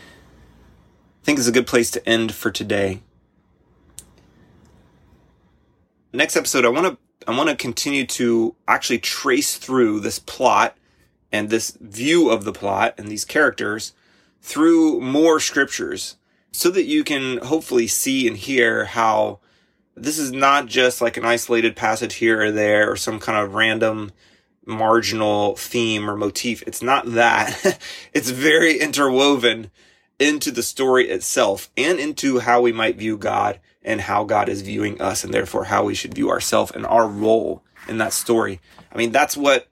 think 1.23 1.37
is 1.37 1.47
a 1.47 1.51
good 1.51 1.67
place 1.67 1.91
to 1.91 2.09
end 2.09 2.33
for 2.33 2.49
today. 2.49 3.01
Next 6.13 6.35
episode, 6.35 6.65
I 6.65 6.69
want 6.69 6.87
to 6.87 6.97
I 7.27 7.37
want 7.37 7.49
to 7.49 7.55
continue 7.55 8.05
to 8.07 8.55
actually 8.67 8.99
trace 8.99 9.57
through 9.57 9.99
this 9.99 10.19
plot 10.19 10.77
and 11.31 11.49
this 11.49 11.77
view 11.79 12.29
of 12.29 12.43
the 12.43 12.53
plot 12.53 12.95
and 12.97 13.07
these 13.07 13.25
characters 13.25 13.93
through 14.41 14.99
more 14.99 15.39
scriptures 15.39 16.17
so 16.51 16.69
that 16.71 16.85
you 16.85 17.03
can 17.03 17.37
hopefully 17.37 17.87
see 17.87 18.27
and 18.27 18.37
hear 18.37 18.85
how 18.85 19.39
this 19.95 20.17
is 20.17 20.31
not 20.31 20.65
just 20.65 21.01
like 21.01 21.17
an 21.17 21.25
isolated 21.25 21.75
passage 21.75 22.15
here 22.15 22.41
or 22.41 22.51
there 22.51 22.91
or 22.91 22.95
some 22.95 23.19
kind 23.19 23.37
of 23.37 23.53
random 23.53 24.11
marginal 24.65 25.55
theme 25.55 26.09
or 26.09 26.15
motif. 26.15 26.63
It's 26.65 26.81
not 26.81 27.11
that. 27.13 27.79
it's 28.13 28.29
very 28.29 28.79
interwoven 28.79 29.69
into 30.19 30.51
the 30.51 30.63
story 30.63 31.09
itself 31.09 31.69
and 31.77 31.99
into 31.99 32.39
how 32.39 32.61
we 32.61 32.71
might 32.71 32.97
view 32.97 33.17
God 33.17 33.59
and 33.83 34.01
how 34.01 34.23
God 34.23 34.49
is 34.49 34.61
viewing 34.61 35.01
us 35.01 35.23
and 35.23 35.33
therefore 35.33 35.65
how 35.65 35.83
we 35.83 35.95
should 35.95 36.13
view 36.13 36.29
ourselves 36.29 36.71
and 36.71 36.85
our 36.85 37.07
role 37.07 37.63
in 37.87 37.97
that 37.97 38.13
story. 38.13 38.59
I 38.91 38.97
mean, 38.97 39.11
that's 39.11 39.35
what, 39.35 39.67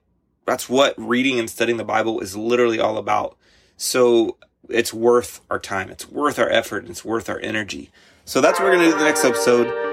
that's 0.45 0.67
what 0.67 0.95
reading 0.97 1.39
and 1.39 1.49
studying 1.49 1.77
the 1.77 1.83
Bible 1.83 2.19
is 2.19 2.35
literally 2.35 2.79
all 2.79 2.97
about. 2.97 3.37
So 3.77 4.37
it's 4.67 4.93
worth 4.93 5.41
our 5.49 5.59
time. 5.59 5.89
It's 5.89 6.09
worth 6.09 6.39
our 6.39 6.49
effort. 6.49 6.83
And 6.83 6.89
it's 6.89 7.05
worth 7.05 7.29
our 7.29 7.39
energy. 7.39 7.91
So 8.25 8.41
that's 8.41 8.59
what 8.59 8.65
we're 8.65 8.75
going 8.77 8.85
to 8.85 8.91
do 8.91 8.97
the 8.99 9.05
next 9.05 9.25
episode. 9.25 9.88